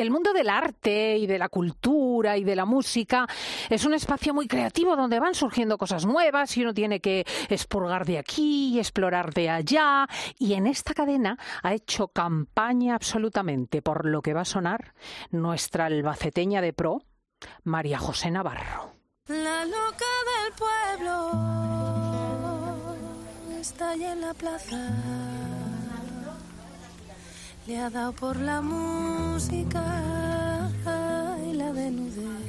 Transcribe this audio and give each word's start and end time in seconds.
El 0.00 0.10
mundo 0.10 0.32
del 0.32 0.48
arte 0.48 1.18
y 1.18 1.26
de 1.26 1.38
la 1.38 1.50
cultura 1.50 2.38
y 2.38 2.44
de 2.44 2.56
la 2.56 2.64
música 2.64 3.26
es 3.68 3.84
un 3.84 3.92
espacio 3.92 4.32
muy 4.32 4.48
creativo 4.48 4.96
donde 4.96 5.20
van 5.20 5.34
surgiendo 5.34 5.76
cosas 5.76 6.06
nuevas 6.06 6.56
y 6.56 6.62
uno 6.62 6.72
tiene 6.72 7.00
que 7.00 7.26
expurgar 7.50 8.06
de 8.06 8.16
aquí 8.16 8.70
y 8.74 8.78
explorar 8.78 9.34
de 9.34 9.50
allá. 9.50 10.08
Y 10.38 10.54
en 10.54 10.66
esta 10.66 10.94
cadena 10.94 11.36
ha 11.62 11.74
hecho 11.74 12.08
campaña 12.08 12.94
absolutamente 12.94 13.82
por 13.82 14.06
lo 14.06 14.22
que 14.22 14.32
va 14.32 14.40
a 14.40 14.46
sonar 14.46 14.94
nuestra 15.30 15.84
albaceteña 15.84 16.62
de 16.62 16.72
pro, 16.72 17.02
María 17.64 17.98
José 17.98 18.30
Navarro. 18.30 18.94
La 19.28 19.66
loca 19.66 20.06
del 20.30 20.52
pueblo 20.56 21.30
está 23.60 23.90
allá 23.90 24.12
en 24.12 24.20
la 24.22 24.32
plaza. 24.32 25.69
Le 27.66 27.78
ha 27.78 27.90
dado 27.90 28.12
por 28.12 28.36
la 28.36 28.60
música 28.60 29.82
y 31.48 31.52
la 31.52 31.72
desnudez. 31.72 32.40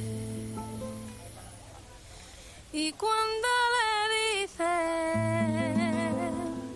Y 2.72 2.92
cuando 2.92 3.48
le 3.74 4.42
dice, 4.42 4.72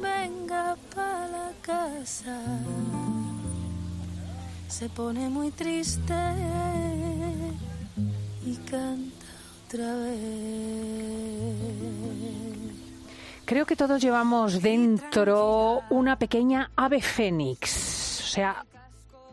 venga 0.00 0.76
para 0.94 1.28
la 1.28 1.50
casa, 1.62 2.38
se 4.68 4.88
pone 4.90 5.28
muy 5.28 5.50
triste 5.50 6.14
y 8.44 8.54
canta 8.70 9.26
otra 9.66 9.94
vez. 9.96 11.26
Creo 13.46 13.64
que 13.64 13.76
todos 13.76 14.02
llevamos 14.02 14.60
dentro 14.60 15.82
una 15.88 16.18
pequeña 16.18 16.70
ave 16.76 17.00
fénix, 17.00 18.05
sea, 18.36 18.66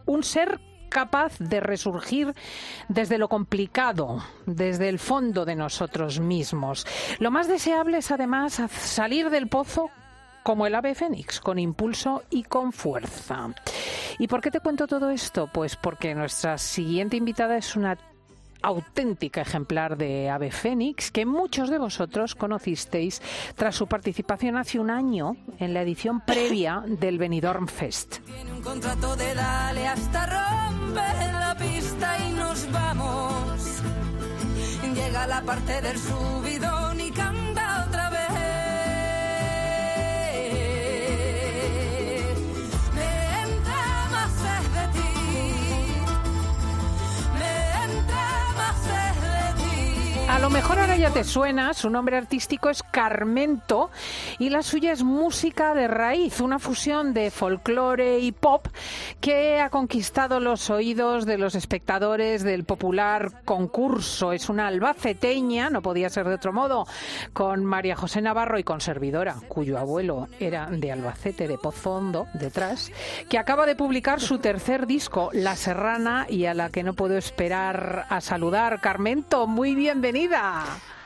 un 0.06 0.24
ser 0.24 0.62
capaz 0.90 1.38
de 1.40 1.60
resurgir 1.60 2.34
desde 2.88 3.18
lo 3.18 3.28
complicado, 3.28 4.24
desde 4.46 4.88
el 4.88 4.98
fondo 4.98 5.44
de 5.44 5.56
nosotros 5.56 6.22
mismos. 6.22 6.86
Lo 7.20 7.30
más 7.30 7.50
deseable 7.50 7.98
es 7.98 8.12
además 8.12 8.62
salir 8.70 9.30
del 9.30 9.48
pozo 9.50 9.90
como 10.44 10.68
el 10.68 10.76
ave 10.76 10.96
fénix, 10.96 11.42
con 11.42 11.60
impulso 11.60 12.24
y 12.30 12.44
con 12.44 12.72
fuerza. 12.72 13.50
¿Y 14.20 14.28
por 14.28 14.40
qué 14.40 14.52
te 14.52 14.62
cuento 14.62 14.88
todo 14.88 15.10
esto? 15.10 15.50
Pues 15.52 15.76
porque 15.76 16.16
nuestra 16.16 16.58
siguiente 16.58 17.18
invitada 17.18 17.58
es 17.58 17.76
una 17.76 17.98
auténtica 18.64 19.42
ejemplar 19.42 19.98
de 19.98 20.30
ave 20.30 20.50
fénix 20.50 21.12
que 21.12 21.26
muchos 21.26 21.70
de 21.70 21.78
vosotros 21.78 22.34
conocisteis 22.34 23.22
tras 23.56 23.76
su 23.76 23.88
participación 23.88 24.58
hace 24.58 24.80
un 24.80 24.90
año 24.90 25.36
en 25.60 25.74
la 25.74 25.82
edición 25.82 26.22
previa 26.22 26.84
del 26.88 27.20
Benidorm 27.20 27.68
Fest. 27.68 28.20
Tiene 28.26 28.54
un 28.54 28.62
contrato 28.62 29.16
de 29.16 29.36
dale 29.36 29.88
hasta 29.88 30.26
romper 30.26 31.34
la 31.34 31.56
pista 31.60 32.18
y 32.28 32.32
nos 32.34 32.72
vamos. 32.72 33.84
Llega 34.96 35.28
la 35.28 35.42
parte 35.42 35.82
del 35.82 35.98
subidón 35.98 37.02
y 37.02 37.12
canta 37.12 37.43
A 50.34 50.40
lo 50.40 50.50
mejor 50.50 50.80
ahora 50.80 50.98
ya 50.98 51.12
te 51.12 51.24
suena, 51.24 51.76
su 51.76 51.92
nombre 51.92 52.18
artístico 52.18 52.72
es 52.72 52.82
Carmento 52.82 53.92
y 54.40 54.50
la 54.50 54.64
suya 54.64 54.92
es 54.92 55.04
música 55.04 55.76
de 55.76 55.88
raíz, 55.88 56.42
una 56.42 56.58
fusión 56.58 57.14
de 57.14 57.30
folclore 57.30 58.18
y 58.18 58.32
pop 58.32 58.66
que 59.22 59.62
ha 59.62 59.70
conquistado 59.70 60.40
los 60.40 60.72
oídos 60.72 61.28
de 61.28 61.38
los 61.38 61.54
espectadores 61.54 62.42
del 62.42 62.64
popular 62.64 63.44
concurso. 63.46 64.34
Es 64.34 64.50
una 64.50 64.68
albaceteña, 64.68 65.70
no 65.70 65.84
podía 65.84 66.10
ser 66.10 66.28
de 66.28 66.34
otro 66.34 66.52
modo, 66.52 66.88
con 67.34 67.64
María 67.64 67.96
José 67.96 68.20
Navarro 68.20 68.58
y 68.58 68.64
con 68.64 68.82
servidora, 68.82 69.36
cuyo 69.48 69.78
abuelo 69.78 70.30
era 70.40 70.66
de 70.66 70.92
Albacete, 70.92 71.48
de 71.48 71.60
Pozondo, 71.60 72.26
detrás, 72.34 72.92
que 73.30 73.38
acaba 73.38 73.68
de 73.68 73.76
publicar 73.76 74.20
su 74.20 74.40
tercer 74.40 74.88
disco, 74.88 75.30
La 75.32 75.56
Serrana, 75.56 76.26
y 76.28 76.48
a 76.48 76.56
la 76.56 76.72
que 76.72 76.82
no 76.82 76.96
puedo 76.96 77.18
esperar 77.18 78.08
a 78.10 78.20
saludar. 78.20 78.82
Carmento, 78.82 79.46
muy 79.46 79.76
bienvenida. 79.76 80.23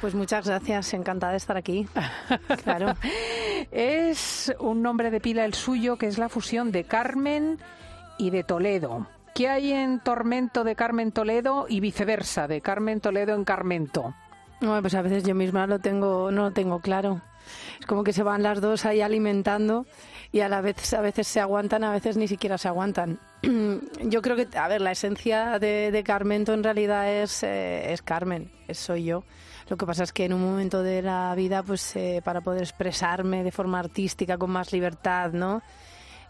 Pues 0.01 0.13
muchas 0.13 0.45
gracias, 0.47 0.93
encantada 0.93 1.31
de 1.31 1.37
estar 1.37 1.57
aquí. 1.57 1.87
Claro. 2.63 2.93
Es 3.71 4.53
un 4.59 4.81
nombre 4.81 5.11
de 5.11 5.19
pila 5.19 5.45
el 5.45 5.53
suyo, 5.53 5.97
que 5.97 6.07
es 6.07 6.17
la 6.17 6.29
fusión 6.29 6.71
de 6.71 6.83
Carmen 6.83 7.59
y 8.17 8.29
de 8.29 8.43
Toledo. 8.43 9.07
¿Qué 9.33 9.49
hay 9.49 9.71
en 9.71 9.99
Tormento 9.99 10.63
de 10.63 10.75
Carmen 10.75 11.11
Toledo 11.11 11.65
y 11.69 11.79
viceversa, 11.79 12.47
de 12.47 12.61
Carmen 12.61 12.99
Toledo 12.99 13.35
en 13.35 13.43
Carmento? 13.43 14.15
Bueno, 14.61 14.81
pues 14.81 14.95
a 14.95 15.01
veces 15.01 15.23
yo 15.23 15.35
misma 15.35 15.67
lo 15.67 15.79
tengo, 15.79 16.31
no 16.31 16.43
lo 16.43 16.51
tengo 16.51 16.79
claro. 16.79 17.21
Es 17.79 17.85
como 17.85 18.03
que 18.03 18.13
se 18.13 18.23
van 18.23 18.43
las 18.43 18.61
dos 18.61 18.85
ahí 18.85 19.01
alimentando 19.01 19.85
y 20.31 20.41
a 20.41 20.49
la 20.49 20.61
vez 20.61 20.93
a 20.93 21.01
veces 21.01 21.27
se 21.27 21.39
aguantan, 21.39 21.83
a 21.83 21.91
veces 21.91 22.17
ni 22.17 22.27
siquiera 22.27 22.57
se 22.57 22.67
aguantan. 22.67 23.19
Yo 24.03 24.21
creo 24.21 24.35
que, 24.35 24.47
a 24.57 24.67
ver, 24.67 24.81
la 24.81 24.91
esencia 24.91 25.59
de, 25.59 25.91
de 25.91 26.03
Carmento 26.03 26.53
en 26.53 26.63
realidad 26.63 27.11
es, 27.11 27.43
eh, 27.43 27.93
es 27.93 28.01
Carmen, 28.01 28.51
es 28.67 28.77
soy 28.77 29.05
yo. 29.05 29.23
Lo 29.69 29.77
que 29.77 29.85
pasa 29.85 30.03
es 30.03 30.13
que 30.13 30.25
en 30.25 30.33
un 30.33 30.41
momento 30.41 30.81
de 30.81 31.01
la 31.01 31.33
vida, 31.35 31.61
pues 31.61 31.95
eh, 31.95 32.21
para 32.23 32.41
poder 32.41 32.61
expresarme 32.61 33.43
de 33.43 33.51
forma 33.51 33.79
artística 33.79 34.37
con 34.37 34.49
más 34.49 34.71
libertad, 34.71 35.31
¿no? 35.33 35.61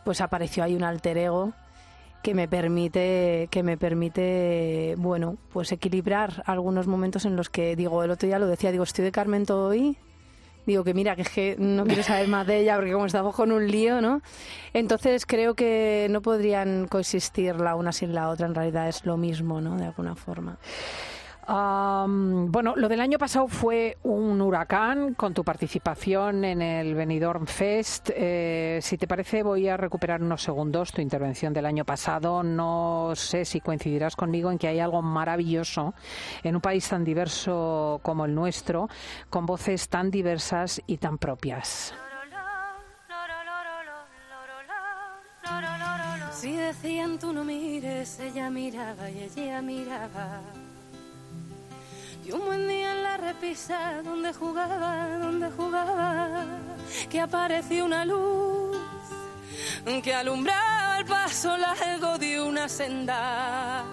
Pues 0.04 0.22
apareció 0.22 0.64
ahí 0.64 0.76
un 0.76 0.84
alter 0.84 1.18
ego 1.18 1.54
que 2.24 2.34
me 2.34 2.48
permite 2.48 3.48
que 3.52 3.62
me 3.62 3.78
permite 3.78 4.96
bueno 4.98 5.38
pues 5.54 5.72
equilibrar 5.72 6.44
algunos 6.46 6.88
momentos 6.88 7.26
en 7.26 7.36
los 7.36 7.50
que 7.50 7.76
digo 7.76 8.04
el 8.04 8.12
otro 8.12 8.28
día 8.28 8.40
lo 8.40 8.48
decía 8.48 8.72
digo 8.72 8.84
estoy 8.84 9.06
de 9.06 9.12
Carmento 9.12 9.66
hoy 9.66 9.96
digo 10.68 10.84
que 10.84 10.94
mira 10.94 11.16
que 11.16 11.24
es 11.24 11.30
que 11.30 11.56
no 11.58 11.86
quiero 11.86 12.04
saber 12.04 12.28
más 12.28 12.46
de 12.46 12.60
ella 12.60 12.76
porque 12.76 12.92
como 12.92 13.08
estamos 13.08 13.34
con 13.34 13.52
un 13.52 13.66
lío 13.68 14.02
no 14.02 14.22
entonces 14.74 15.26
creo 15.26 15.56
que 15.56 16.08
no 16.12 16.22
podrían 16.22 16.88
coexistir 16.88 17.56
la 17.56 17.76
una 17.76 17.92
sin 17.92 18.14
la 18.14 18.30
otra. 18.30 18.46
En 18.46 18.54
realidad 18.54 18.88
es 18.88 19.06
lo 19.06 19.18
mismo 19.18 19.62
no 19.62 19.78
de 19.78 19.86
alguna 19.86 20.16
forma 20.16 20.58
Am, 21.50 22.52
bueno, 22.52 22.76
lo 22.76 22.90
del 22.90 23.00
año 23.00 23.18
pasado 23.18 23.48
fue 23.48 23.98
un 24.04 24.42
huracán 24.42 25.14
con 25.14 25.34
tu 25.34 25.46
participación 25.46 26.44
en 26.44 26.62
el 26.62 26.94
Benidorm 26.94 27.46
Fest. 27.46 28.10
Eh, 28.14 28.80
si 28.82 28.98
te 28.98 29.08
parece, 29.08 29.44
voy 29.44 29.70
a 29.70 29.78
recuperar 29.78 30.22
unos 30.22 30.44
segundos 30.44 30.92
tu 30.92 31.02
intervención 31.02 31.54
del 31.54 31.66
año 31.66 31.86
pasado. 31.86 32.44
No 32.44 33.14
sé 33.16 33.46
si 33.46 33.62
coincidirás 33.62 34.18
conmigo 34.18 34.52
en 34.52 34.58
que 34.58 34.68
hay 34.68 34.82
algo 34.82 35.02
maravilloso 35.02 35.94
en 36.44 36.56
un 36.56 36.62
país 36.62 36.86
tan 36.90 37.06
diverso 37.06 38.02
como 38.04 38.26
el 38.26 38.36
nuestro, 38.36 38.90
con 39.30 39.46
voces 39.46 39.88
tan 39.88 40.12
diversas 40.12 40.82
y 40.86 40.98
tan 40.98 41.18
propias. 41.18 41.94
Si 46.34 46.58
decían 46.58 47.18
tú 47.18 47.32
no 47.32 47.46
mires, 47.46 48.20
ella 48.20 48.50
miraba 48.50 49.10
y 49.10 49.32
ella 49.34 49.62
miraba. 49.62 50.42
Y 52.28 52.32
un 52.34 52.44
buen 52.44 52.68
día 52.68 52.92
en 52.92 53.04
la 53.04 53.16
repisa, 53.16 54.02
donde 54.04 54.34
jugaba, 54.34 55.18
donde 55.18 55.50
jugaba, 55.50 56.46
que 57.10 57.22
apareció 57.22 57.86
una 57.86 58.04
luz 58.04 58.78
que 60.04 60.14
alumbraba 60.14 61.00
el 61.00 61.06
paso 61.06 61.56
largo 61.58 62.18
de 62.18 62.42
una 62.42 62.68
senda, 62.68 63.86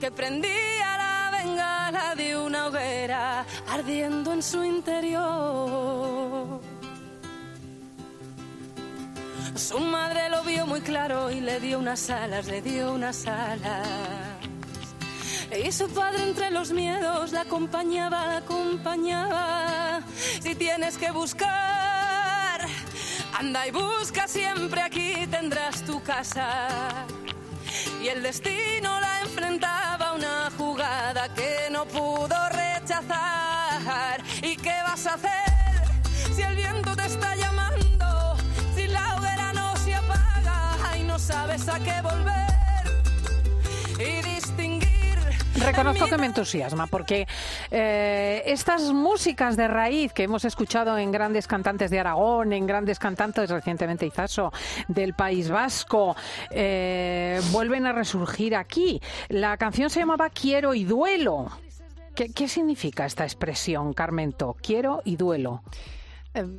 que 0.00 0.10
prendía 0.10 0.96
la 0.96 1.38
bengala 1.38 2.14
de 2.14 2.38
una 2.38 2.68
hoguera 2.68 3.44
ardiendo 3.68 4.32
en 4.32 4.42
su 4.42 4.64
interior. 4.64 6.58
Su 9.54 9.78
madre 9.78 10.30
lo 10.30 10.42
vio 10.42 10.66
muy 10.66 10.80
claro 10.80 11.30
y 11.30 11.40
le 11.40 11.60
dio 11.60 11.78
unas 11.78 12.08
alas, 12.08 12.46
le 12.46 12.62
dio 12.62 12.94
unas 12.94 13.26
alas. 13.26 14.31
Y 15.54 15.70
su 15.70 15.86
padre 15.88 16.22
entre 16.22 16.50
los 16.50 16.70
miedos 16.72 17.32
la 17.32 17.42
acompañaba, 17.42 18.26
la 18.26 18.36
acompañaba. 18.38 20.00
Si 20.16 20.54
tienes 20.54 20.96
que 20.96 21.10
buscar, 21.10 22.66
anda 23.38 23.66
y 23.66 23.70
busca 23.70 24.26
siempre 24.26 24.80
aquí 24.80 25.26
tendrás 25.30 25.84
tu 25.84 26.02
casa. 26.02 27.04
Y 28.02 28.08
el 28.08 28.22
destino 28.22 28.98
la 28.98 29.20
enfrentaba 29.20 30.08
a 30.08 30.12
una 30.14 30.50
jugada 30.56 31.34
que 31.34 31.68
no 31.70 31.84
pudo 31.84 32.36
rechazar. 32.48 34.22
¿Y 34.42 34.56
qué 34.56 34.74
vas 34.84 35.06
a 35.06 35.14
hacer 35.14 36.34
si 36.34 36.42
el 36.42 36.56
viento 36.56 36.96
te 36.96 37.04
está 37.04 37.36
llamando? 37.36 38.36
Si 38.74 38.86
la 38.86 39.16
hoguera 39.16 39.52
no 39.52 39.76
se 39.76 39.94
apaga 39.94 40.96
y 40.96 41.02
no 41.02 41.18
sabes 41.18 41.68
a 41.68 41.78
qué 41.78 42.00
volver 42.00 42.42
reconozco 45.62 46.06
que 46.06 46.18
me 46.18 46.26
entusiasma 46.26 46.86
porque 46.86 47.26
eh, 47.70 48.42
estas 48.46 48.92
músicas 48.92 49.56
de 49.56 49.68
raíz 49.68 50.12
que 50.12 50.24
hemos 50.24 50.44
escuchado 50.44 50.98
en 50.98 51.12
grandes 51.12 51.46
cantantes 51.46 51.90
de 51.90 52.00
Aragón, 52.00 52.52
en 52.52 52.66
grandes 52.66 52.98
cantantes 52.98 53.50
recientemente 53.50 54.06
Izaso 54.06 54.52
del 54.88 55.14
País 55.14 55.50
Vasco, 55.50 56.16
eh, 56.50 57.40
vuelven 57.50 57.86
a 57.86 57.92
resurgir 57.92 58.56
aquí. 58.56 59.00
La 59.28 59.56
canción 59.56 59.90
se 59.90 60.00
llamaba 60.00 60.30
Quiero 60.30 60.74
y 60.74 60.84
Duelo. 60.84 61.50
¿Qué, 62.14 62.30
qué 62.30 62.48
significa 62.48 63.06
esta 63.06 63.24
expresión, 63.24 63.94
Carmento? 63.94 64.56
Quiero 64.60 65.00
y 65.04 65.16
duelo. 65.16 65.62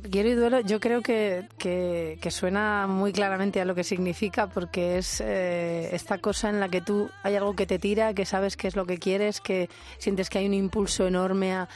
Quiero 0.08 0.28
y 0.28 0.34
duelo, 0.34 0.60
yo 0.60 0.78
creo 0.78 1.02
que, 1.02 1.48
que, 1.58 2.30
suena 2.30 2.86
muy 2.86 3.12
claramente 3.12 3.60
a 3.60 3.64
lo 3.64 3.74
que 3.74 3.82
significa, 3.82 4.46
porque 4.46 4.98
es 4.98 5.20
eh, 5.20 5.88
esta 5.92 6.18
cosa 6.18 6.48
en 6.48 6.60
la 6.60 6.68
que 6.68 6.80
tú 6.80 7.10
hay 7.24 7.34
algo 7.34 7.56
que 7.56 7.66
te 7.66 7.80
tira, 7.80 8.14
que 8.14 8.24
sabes 8.24 8.56
qué 8.56 8.68
es 8.68 8.76
lo 8.76 8.86
que 8.86 8.98
quieres, 8.98 9.40
que 9.40 9.68
sientes 9.98 10.30
que 10.30 10.38
hay 10.38 10.46
un 10.46 10.54
impulso 10.54 11.08
enorme 11.08 11.66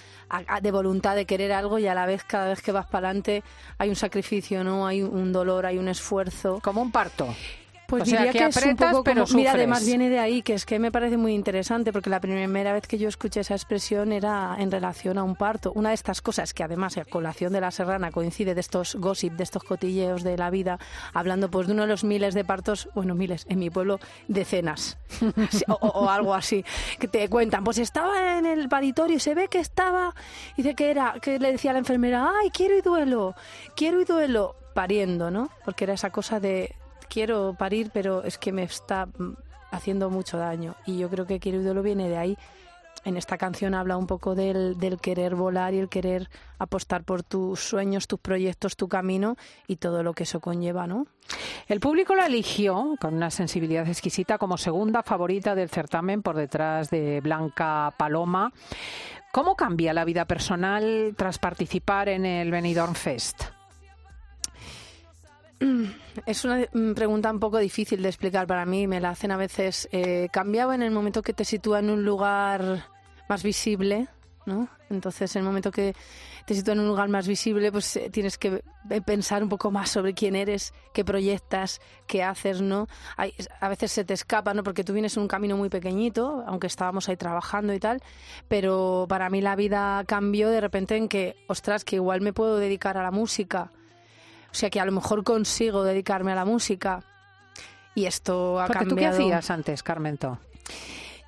de 0.63 0.71
voluntad 0.71 1.17
de 1.17 1.27
querer 1.27 1.51
algo 1.51 1.81
y 1.81 1.89
a 1.89 1.95
la 1.95 2.07
vez, 2.07 2.23
cada 2.23 2.47
vez 2.47 2.63
que 2.63 2.71
vas 2.71 2.87
para 2.87 3.09
adelante, 3.09 3.43
hay 3.79 3.89
un 3.89 3.97
sacrificio, 3.97 4.63
¿no? 4.63 4.87
Hay 4.87 5.03
un 5.03 5.33
dolor, 5.33 5.67
hay 5.67 5.79
un 5.79 5.89
esfuerzo. 5.89 6.61
Como 6.63 6.81
un 6.81 6.93
parto. 6.93 7.35
Pues 7.89 8.05
diría 8.05 8.31
que, 8.33 8.45
es 8.45 8.65
un 8.67 8.77
poco 8.77 9.03
pero 9.03 9.25
mira, 9.35 9.53
además 9.53 9.87
viene 9.87 10.11
de 10.11 10.19
ahí, 10.19 10.43
que 10.43 10.53
es 10.53 10.67
que 10.67 10.79
me 10.79 10.93
parece 10.93 11.17
muy 11.17 11.33
interesante, 11.33 11.91
porque 11.91 12.11
la 12.11 12.21
primera 12.21 12.75
vez 12.75 12.87
que 12.87 12.99
yo 12.99 13.09
escuché 13.09 13.41
esa 13.41 13.55
expresión 13.55 14.13
era 14.13 14.57
en 14.59 14.71
relación 14.71 15.17
a 15.17 15.23
un 15.23 15.35
parto. 15.35 15.73
Una 15.75 15.89
de 15.89 15.95
estas 15.95 16.21
cosas 16.21 16.53
que 16.53 16.63
además, 16.63 16.99
a 16.99 17.07
colación 17.07 17.51
de 17.55 17.63
la 17.63 17.71
serrana, 17.71 18.11
coincide 18.11 18.55
de 18.55 18.61
estos 18.61 18.95
gossip, 18.97 19.33
de 19.33 19.45
estos 19.45 19.65
cotilleos 19.65 20.23
de 20.23 20.37
la 20.37 20.51
vida, 20.51 20.79
hablando 21.15 21.51
pues 21.51 21.67
de 21.67 21.73
uno 21.73 21.85
de 21.85 21.89
los 21.89 22.05
miles 22.05 22.35
de 22.35 22.45
partos, 22.45 22.91
bueno, 22.95 23.15
miles, 23.15 23.47
en 23.49 23.59
mi 23.59 23.71
pueblo, 23.71 24.01
decenas, 24.27 24.99
o, 25.69 26.11
algo 26.11 26.35
así, 26.35 26.67
que 26.99 27.09
te 27.09 27.27
cuentan, 27.31 27.65
pues 27.65 27.79
estaba 27.79 28.37
en 28.37 28.45
el 28.45 28.69
paritorio 28.69 29.17
y 29.17 29.21
se 29.21 29.35
ve 29.35 29.49
que 29.49 29.61
estaba, 29.61 30.15
dice 30.59 30.75
que 30.75 30.91
era, 30.91 31.15
que 31.23 31.39
le 31.39 31.53
decía 31.53 31.71
a 31.71 31.73
la 31.73 31.79
enfermera, 31.79 32.33
ay, 32.39 32.51
quiero 32.51 32.77
y 32.77 32.83
duelo, 32.83 33.35
quiero 33.75 33.99
y 34.03 34.05
duelo, 34.05 34.57
pariendo, 34.75 35.31
¿no? 35.31 35.49
Porque 35.65 35.85
era 35.85 35.95
esa 35.95 36.11
cosa 36.11 36.39
de 36.39 36.75
quiero 37.09 37.55
parir, 37.59 37.91
pero 37.93 38.23
es 38.23 38.39
que 38.39 38.53
me 38.53 38.63
está 38.63 39.07
mm, 39.07 39.35
haciendo 39.71 40.11
mucho 40.11 40.39
daño. 40.39 40.75
Y 40.87 40.99
yo 40.99 41.09
creo 41.09 41.27
que 41.27 41.41
Quiero 41.41 41.61
ídolo 41.61 41.83
viene 41.83 42.09
de 42.09 42.17
ahí. 42.17 42.39
En 43.05 43.17
esta 43.17 43.39
canción 43.39 43.75
habla 43.75 43.97
un 43.97 44.07
poco 44.07 44.35
del, 44.35 44.77
del, 44.79 44.99
querer 44.99 45.37
volar 45.37 45.73
y 45.73 45.79
el 45.79 45.89
querer 45.89 46.29
apostar 46.59 47.05
por 47.05 47.23
tus 47.23 47.61
sueños, 47.61 48.09
tus 48.09 48.19
proyectos, 48.19 48.77
tu 48.77 48.89
camino 48.89 49.37
y 49.69 49.77
todo 49.77 50.03
lo 50.03 50.15
que 50.15 50.25
eso 50.25 50.41
conlleva, 50.41 50.87
¿no? 50.87 51.07
El 51.69 51.81
público 51.81 52.15
la 52.15 52.27
eligió 52.27 52.97
con 53.01 53.15
una 53.15 53.31
sensibilidad 53.31 53.87
exquisita 53.87 54.37
como 54.37 54.59
segunda 54.59 55.03
favorita 55.03 55.55
del 55.55 55.69
certamen 55.69 56.23
por 56.23 56.37
detrás 56.37 56.91
de 56.91 57.21
Blanca 57.21 57.95
Paloma. 57.97 58.53
¿Cómo 59.33 59.55
cambia 59.55 59.93
la 59.93 60.05
vida 60.05 60.25
personal 60.25 61.15
tras 61.17 61.39
participar 61.39 62.09
en 62.09 62.27
el 62.27 62.51
Benidorm 62.51 62.95
Fest? 62.95 63.58
Es 66.27 66.45
una 66.45 66.67
mm, 66.73 66.93
pregunta 66.95 67.31
un 67.31 67.41
poco 67.41 67.59
difícil 67.59 68.03
de 68.03 68.09
explicar 68.09 68.47
para 68.47 68.67
mí. 68.67 68.87
Me 68.87 69.01
la 69.01 69.11
hacen 69.11 69.31
a 69.31 69.37
veces. 69.37 69.89
Eh, 69.93 70.29
cambiado 70.33 70.73
en 70.73 70.83
el 70.83 70.91
momento 70.91 71.23
que 71.23 71.33
te 71.33 71.45
sitúa 71.45 71.81
en 71.81 71.91
un 71.91 72.05
lugar 72.05 72.87
más 73.29 73.43
visible, 73.43 74.09
¿no? 74.47 74.69
Entonces, 74.91 75.35
en 75.37 75.41
el 75.41 75.47
momento 75.47 75.71
que 75.71 75.95
te 76.47 76.55
sitúa 76.55 76.73
en 76.73 76.81
un 76.81 76.89
lugar 76.89 77.11
más 77.11 77.29
visible, 77.29 77.71
pues 77.71 77.95
eh, 77.97 78.09
tienes 78.11 78.39
que 78.39 78.65
pensar 79.05 79.43
un 79.43 79.51
poco 79.51 79.71
más 79.71 79.91
sobre 79.91 80.15
quién 80.15 80.35
eres, 80.35 80.73
qué 80.95 81.05
proyectas, 81.05 81.83
qué 82.07 82.23
haces, 82.23 82.63
¿no? 82.63 82.89
a 83.61 83.69
veces 83.69 83.93
se 83.93 84.03
te 84.03 84.15
escapa, 84.15 84.55
¿no? 84.55 84.63
Porque 84.63 84.83
tú 84.83 84.95
vienes 84.95 85.15
en 85.19 85.25
un 85.25 85.29
camino 85.29 85.59
muy 85.59 85.69
pequeñito, 85.69 86.43
aunque 86.47 86.69
estábamos 86.69 87.07
ahí 87.11 87.19
trabajando 87.19 87.75
y 87.75 87.81
tal, 87.81 88.03
pero 88.49 89.05
para 89.07 89.29
mí 89.29 89.43
la 89.43 89.57
vida 89.57 90.03
cambió 90.07 90.49
de 90.49 90.63
repente 90.63 90.97
en 90.97 91.09
que, 91.09 91.37
ostras, 91.49 91.85
que 91.85 91.97
igual 91.97 92.23
me 92.23 92.33
puedo 92.33 92.57
dedicar 92.57 92.97
a 92.97 93.03
la 93.03 93.11
música 93.11 93.71
o 94.51 94.55
sea 94.55 94.71
que 94.71 94.81
a 94.81 94.85
lo 94.85 94.93
mejor 94.93 95.25
consigo 95.25 95.83
dedicarme 95.83 96.33
a 96.33 96.35
la 96.35 96.45
música. 96.45 97.03
Y 97.95 98.07
esto 98.07 98.61
ha 98.61 98.69
cambiado. 98.69 98.91
¿Tú 98.91 98.97
qué 98.97 99.07
hacías 99.07 99.51
antes, 99.51 99.83
Carmento? 99.83 100.39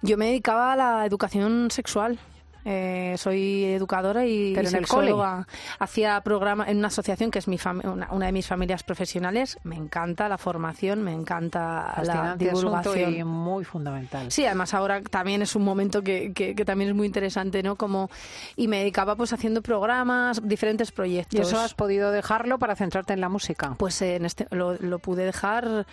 Yo 0.02 0.16
me 0.16 0.26
dedicaba 0.26 0.72
a 0.72 0.76
la 0.76 1.06
educación 1.06 1.70
sexual. 1.70 2.18
Eh, 2.64 3.14
soy 3.18 3.64
educadora 3.64 4.26
y, 4.26 4.54
sexóloga. 4.66 5.46
Hacía 5.78 6.20
programa 6.20 6.66
en 6.68 6.78
una 6.78 6.88
asociación 6.88 7.30
que 7.30 7.38
es 7.38 7.48
mi 7.48 7.58
una, 7.84 8.26
de 8.26 8.32
mis 8.32 8.46
familias 8.46 8.82
profesionales. 8.82 9.58
Me 9.64 9.76
encanta 9.76 10.28
la 10.28 10.38
formación, 10.38 11.02
me 11.02 11.12
encanta 11.12 12.00
la 12.04 12.36
divulgación. 12.36 13.14
Y 13.14 13.24
muy 13.24 13.64
fundamental. 13.64 14.30
Sí, 14.30 14.44
además 14.44 14.74
ahora 14.74 15.00
también 15.02 15.42
es 15.42 15.54
un 15.56 15.64
momento 15.64 16.02
que, 16.02 16.32
que, 16.32 16.54
también 16.64 16.90
es 16.90 16.96
muy 16.96 17.06
interesante, 17.06 17.62
¿no? 17.62 17.76
Como 17.76 18.10
y 18.56 18.68
me 18.68 18.78
dedicaba 18.78 19.16
pues 19.16 19.32
haciendo 19.32 19.62
programas, 19.62 20.40
diferentes 20.46 20.92
proyectos. 20.92 21.38
¿Y 21.38 21.42
eso 21.42 21.58
has 21.58 21.74
podido 21.74 22.10
dejarlo 22.10 22.58
para 22.58 22.76
centrarte 22.76 23.12
en 23.12 23.20
la 23.20 23.28
música? 23.28 23.74
Pues 23.78 24.00
en 24.02 24.24
este 24.24 24.46
lo, 24.50 24.74
lo 24.74 24.98
pude 24.98 25.24
dejar 25.24 25.86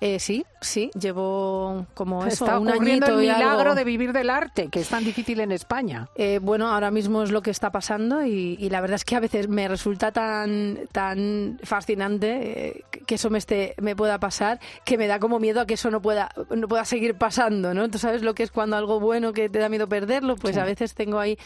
eh, 0.00 0.20
sí, 0.20 0.44
sí, 0.60 0.90
llevo 0.98 1.86
como 1.94 2.24
eso, 2.24 2.44
Está 2.44 2.60
un 2.60 2.68
añito 2.68 3.06
el 3.06 3.18
milagro 3.18 3.74
de 3.74 3.82
vivir 3.82 4.12
del 4.12 4.30
arte, 4.30 4.68
que 4.68 4.80
es 4.80 4.88
tan 4.88 5.04
difícil 5.04 5.40
en 5.40 5.50
España. 5.50 6.08
Eh, 6.14 6.38
bueno, 6.40 6.68
ahora 6.68 6.92
mismo 6.92 7.24
es 7.24 7.32
lo 7.32 7.42
que 7.42 7.50
está 7.50 7.72
pasando 7.72 8.24
y, 8.24 8.56
la 8.68 8.80
verdad 8.80 8.94
es 8.94 9.04
que 9.04 9.16
a 9.16 9.20
veces 9.20 9.48
me 9.48 9.66
resulta 9.66 10.12
tan, 10.12 10.80
tan 10.92 11.58
fascinante 11.64 12.68
eh, 12.68 12.84
que 13.06 13.16
eso 13.16 13.28
me, 13.28 13.38
esté, 13.38 13.74
me 13.80 13.96
pueda 13.96 14.20
pasar 14.20 14.60
que 14.84 14.96
me 14.98 15.08
da 15.08 15.18
como 15.18 15.40
miedo 15.40 15.60
a 15.60 15.66
que 15.66 15.74
eso 15.74 15.90
no 15.90 16.00
pueda, 16.00 16.30
no 16.54 16.68
pueda 16.68 16.84
seguir 16.84 17.16
pasando, 17.16 17.74
¿no? 17.74 17.88
Tú 17.88 17.98
sabes 17.98 18.22
lo 18.22 18.34
que 18.34 18.44
es 18.44 18.52
cuando 18.52 18.76
algo 18.76 19.00
bueno 19.00 19.32
que 19.32 19.48
te 19.48 19.58
da 19.58 19.68
miedo 19.68 19.88
perderlo, 19.88 20.36
pues 20.36 20.56
a 20.58 20.64
veces 20.64 20.94
tengo 20.94 21.18
ahí... 21.18 21.36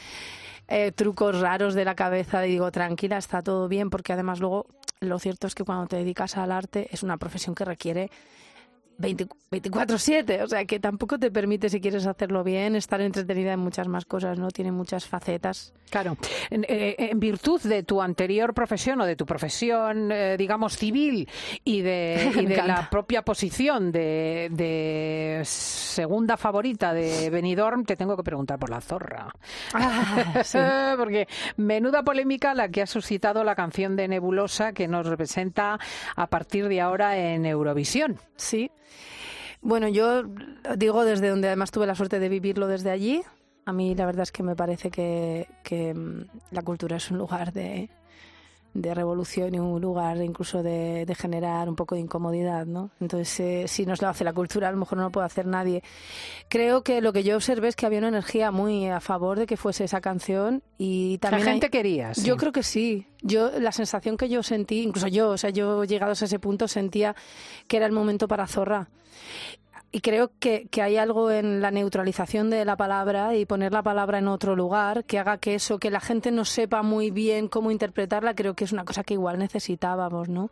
trucos 0.95 1.41
raros 1.41 1.75
de 1.75 1.85
la 1.85 1.95
cabeza 1.95 2.47
y 2.47 2.51
digo, 2.51 2.71
tranquila, 2.71 3.19
está 3.19 3.43
todo 3.43 3.69
bien, 3.69 3.91
porque 3.91 4.13
además 4.13 4.41
luego 4.41 4.67
lo 5.01 5.19
cierto 5.19 5.47
es 5.47 5.55
que 5.55 5.65
cuando 5.65 5.87
te 5.87 5.97
dedicas 5.97 6.37
al 6.37 6.53
arte 6.53 6.89
es 6.93 7.03
una 7.03 7.19
profesión 7.19 7.55
que 7.55 7.65
requiere 7.65 8.11
24/7, 9.03 10.43
o 10.43 10.47
sea 10.47 10.65
que 10.65 10.81
tampoco 10.81 11.19
te 11.19 11.31
permite, 11.31 11.69
si 11.69 11.81
quieres 11.81 12.07
hacerlo 12.07 12.45
bien, 12.45 12.77
estar 12.77 13.01
entretenida 13.01 13.53
en 13.53 13.61
muchas 13.61 13.89
más 13.89 14.05
cosas, 14.05 14.39
¿no? 14.39 14.49
Tiene 14.49 14.73
muchas 14.73 15.07
facetas. 15.07 15.73
Claro, 15.91 16.17
en, 16.51 16.65
eh, 16.69 17.11
virtud 17.17 17.61
de 17.63 17.83
tu 17.83 18.01
anterior 18.01 18.55
profesión 18.55 19.01
o 19.01 19.05
de 19.05 19.17
tu 19.17 19.27
profesión, 19.27 20.11
eh, 20.11 20.37
digamos, 20.39 20.77
civil 20.77 21.29
y 21.65 21.83
de, 21.83 22.33
la 22.67 22.89
propia 22.89 23.23
posición 23.23 23.93
de, 23.93 25.43
segunda 25.45 26.37
favorita 26.37 26.95
de 26.95 27.29
Benidorm, 27.31 27.85
te 27.85 27.97
tengo 27.97 28.17
que 28.17 28.23
preguntar 28.23 28.59
por 28.59 28.71
la 28.71 28.81
zorra. 28.81 29.35
Ah, 29.75 30.95
Porque 30.97 31.29
menuda 31.57 32.03
polémica 32.03 32.55
la 32.55 32.69
que 32.69 32.83
ha 32.83 32.87
suscitado 32.87 33.45
la 33.45 33.55
canción 33.55 33.97
de 33.97 34.09
Nebulosa 34.09 34.73
que 34.73 34.89
nos 34.89 35.07
representa 35.07 35.79
a 36.17 36.27
partir 36.29 36.69
de 36.69 36.81
ahora 36.81 37.17
en 37.19 37.45
Eurovisión. 37.47 38.19
Sí. 38.37 38.71
Bueno, 39.61 39.89
yo 39.89 40.25
digo 40.77 41.05
desde 41.05 41.29
donde 41.29 41.49
además 41.49 41.71
tuve 41.71 41.87
la 41.87 41.95
suerte 41.95 42.19
de 42.19 42.29
vivirlo 42.29 42.67
desde 42.67 42.91
allí. 42.91 43.23
A 43.65 43.73
mí 43.73 43.95
la 43.95 44.07
verdad 44.07 44.25
es 44.25 44.33
que 44.33 44.43
me 44.43 44.57
parece 44.57 44.91
que, 44.91 45.47
mm, 45.95 46.55
la 46.55 46.63
cultura 46.63 46.97
es 46.97 47.11
un 47.11 47.19
lugar 47.19 47.53
de, 47.53 47.89
revolución 48.75 49.55
y 49.55 49.59
un 49.59 49.81
lugar 49.81 50.17
incluso 50.23 50.63
de, 50.63 51.07
generar 51.19 51.69
un 51.69 51.77
poco 51.77 51.95
de 51.95 52.01
incomodidad, 52.01 52.67
¿no? 52.67 52.91
Entonces, 53.01 53.41
eh, 53.41 53.65
si 53.69 53.85
nos 53.85 54.01
lo 54.01 54.09
hace 54.09 54.25
la 54.25 54.33
cultura, 54.33 54.69
a 54.69 54.73
lo 54.73 54.79
mejor 54.79 54.99
no 54.99 55.05
lo 55.05 55.11
puede 55.11 55.27
hacer 55.27 55.47
nadie. 55.47 55.83
Creo 56.49 56.83
que 56.83 57.01
lo 57.01 57.13
que 57.13 57.23
yo 57.23 57.37
observé 57.37 57.69
es 57.69 57.77
que 57.77 57.87
había 57.87 57.99
una 57.99 58.09
energía 58.09 58.51
muy 58.51 58.89
a 58.89 59.01
favor 59.01 59.39
de 59.39 59.47
que 59.47 59.57
fuese 59.57 59.85
esa 59.85 60.01
canción 60.01 60.63
y 60.79 61.19
también... 61.19 61.45
La 61.45 61.53
gente 61.53 61.71
quería, 61.71 62.13
Yo 62.13 62.37
creo 62.37 62.53
que 62.53 62.63
sí. 62.63 63.07
Yo, 63.21 63.51
la 63.61 63.73
sensación 63.73 64.17
que 64.17 64.29
yo 64.29 64.43
sentí, 64.43 64.83
incluso 64.83 65.09
yo, 65.09 65.31
o 65.31 65.39
sea, 65.39 65.51
yo 65.51 65.85
llegados 65.85 66.23
a 66.23 66.25
ese 66.25 66.39
punto 66.39 66.67
sentía 66.67 67.15
que 67.69 67.77
era 67.77 67.87
el 67.87 67.93
momento 67.93 68.27
para 68.27 68.47
Zorra. 68.47 68.89
Y 69.95 70.01
creo 70.01 70.33
que, 70.39 70.69
que, 70.71 70.81
hay 70.81 70.97
algo 70.97 71.31
en 71.31 71.61
la 71.61 71.71
neutralización 71.71 72.49
de 72.49 72.65
la 72.65 72.77
palabra 72.77 73.37
y 73.37 73.45
poner 73.45 73.73
la 73.73 73.83
palabra 73.83 74.19
en 74.19 74.27
otro 74.27 74.57
lugar 74.57 75.05
que 75.05 75.19
haga 75.19 75.37
que 75.37 75.55
eso, 75.55 75.79
que 75.79 75.91
la 75.91 76.01
gente 76.01 76.31
no 76.31 76.47
sepa 76.47 76.83
muy 76.83 77.11
bien 77.11 77.47
cómo 77.47 77.71
interpretarla, 77.71 78.35
creo 78.35 78.55
que 78.55 78.65
es 78.65 78.73
una 78.73 78.87
cosa 78.87 79.05
que 79.05 79.13
igual 79.15 79.39
necesitábamos, 79.39 80.31
¿no? 80.31 80.51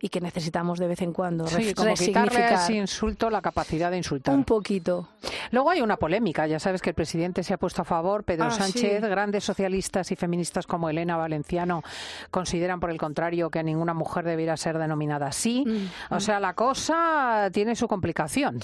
Y 0.00 0.08
que 0.10 0.20
necesitamos 0.20 0.78
de 0.78 0.88
vez 0.88 1.00
en 1.02 1.12
cuando 1.12 1.46
sí, 1.46 1.72
como 1.74 1.94
quitarle 1.94 2.44
a 2.44 2.54
ese 2.54 2.74
insulto 2.74 3.30
la 3.30 3.40
capacidad 3.40 3.90
de 3.90 3.96
insultar. 3.96 4.34
Un 4.34 4.44
poquito. 4.44 5.08
Luego 5.52 5.70
hay 5.70 5.80
una 5.80 5.96
polémica, 5.96 6.46
ya 6.46 6.58
sabes 6.58 6.82
que 6.82 6.90
el 6.90 6.94
presidente 6.94 7.42
se 7.42 7.54
ha 7.54 7.56
puesto 7.56 7.82
a 7.82 7.84
favor, 7.84 8.24
Pedro 8.24 8.46
ah, 8.46 8.50
Sánchez, 8.50 9.00
grandes 9.02 9.44
socialistas 9.44 10.12
y 10.12 10.16
feministas 10.16 10.66
como 10.66 10.90
Elena 10.90 11.16
Valenciano 11.16 11.82
consideran 12.30 12.78
por 12.78 12.90
el 12.90 12.98
contrario 12.98 13.48
que 13.50 13.62
ninguna 13.62 13.94
mujer 13.94 14.24
debiera 14.24 14.56
ser 14.56 14.78
denominada 14.78 15.28
así. 15.28 15.64
Mm, 15.66 16.14
o 16.14 16.16
mm. 16.16 16.20
sea, 16.20 16.40
la 16.40 16.54
cosa 16.54 17.48
tiene 17.52 17.74
su 17.74 17.88
complicación. 17.88 18.60